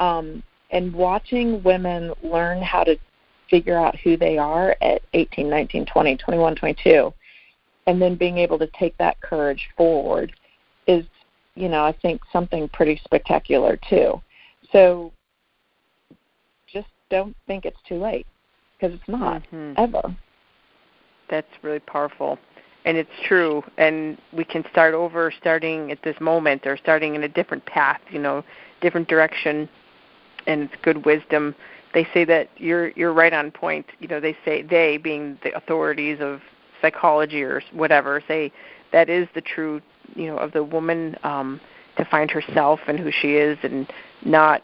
[0.00, 2.96] um and watching women learn how to
[3.50, 7.14] figure out who they are at 18, 19, 20, 21, 22,
[7.86, 10.32] and then being able to take that courage forward
[10.86, 11.04] is,
[11.54, 14.20] you know, I think something pretty spectacular too.
[14.72, 15.12] So
[16.66, 18.26] just don't think it's too late
[18.78, 19.74] because it's not mm-hmm.
[19.76, 20.14] ever.
[21.28, 22.38] That's really powerful.
[22.84, 23.64] And it's true.
[23.78, 28.00] And we can start over starting at this moment or starting in a different path,
[28.10, 28.44] you know,
[28.80, 29.68] different direction
[30.46, 31.54] and it's good wisdom.
[31.94, 33.86] They say that you're you're right on point.
[34.00, 36.40] You know, they say they being the authorities of
[36.80, 38.52] psychology or whatever say
[38.92, 39.80] that is the true
[40.14, 41.60] you know of the woman um,
[41.96, 43.90] to find herself and who she is and
[44.24, 44.62] not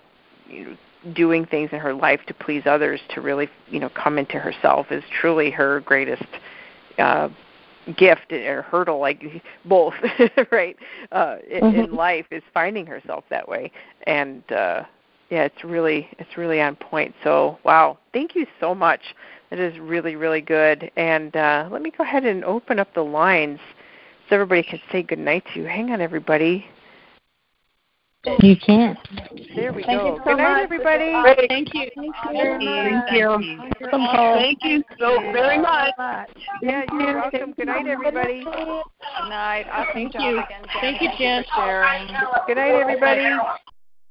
[0.49, 0.77] you know,
[1.15, 4.87] doing things in her life to please others to really you know come into herself
[4.91, 6.25] is truly her greatest
[6.99, 7.29] uh,
[7.97, 9.95] gift or hurdle like both
[10.53, 10.77] right
[11.11, 11.81] uh in, mm-hmm.
[11.81, 13.71] in life is finding herself that way
[14.07, 14.85] and uh
[15.33, 17.15] yeah, it's really it's really on point.
[17.25, 19.01] So wow, thank you so much.
[19.49, 20.91] That is really really good.
[20.97, 23.59] And uh, let me go ahead and open up the lines
[24.29, 25.67] so everybody can say good night to you.
[25.67, 26.67] Hang on, everybody.
[28.25, 28.97] You can.
[29.57, 30.19] There we Thank go.
[30.19, 30.63] So good night, much.
[30.63, 31.13] everybody.
[31.49, 31.91] Thank you.
[31.97, 32.59] Thank you.
[32.61, 33.39] Thank you.
[33.81, 35.93] Thank you so very much.
[36.63, 37.53] Yeah, you're welcome.
[37.53, 38.45] Good night, everybody.
[38.45, 39.67] Good night.
[39.73, 40.39] Awesome Thank you.
[40.39, 41.43] again, Thank you, Jen.
[41.45, 42.07] For sharing.
[42.47, 43.25] Good night, everybody.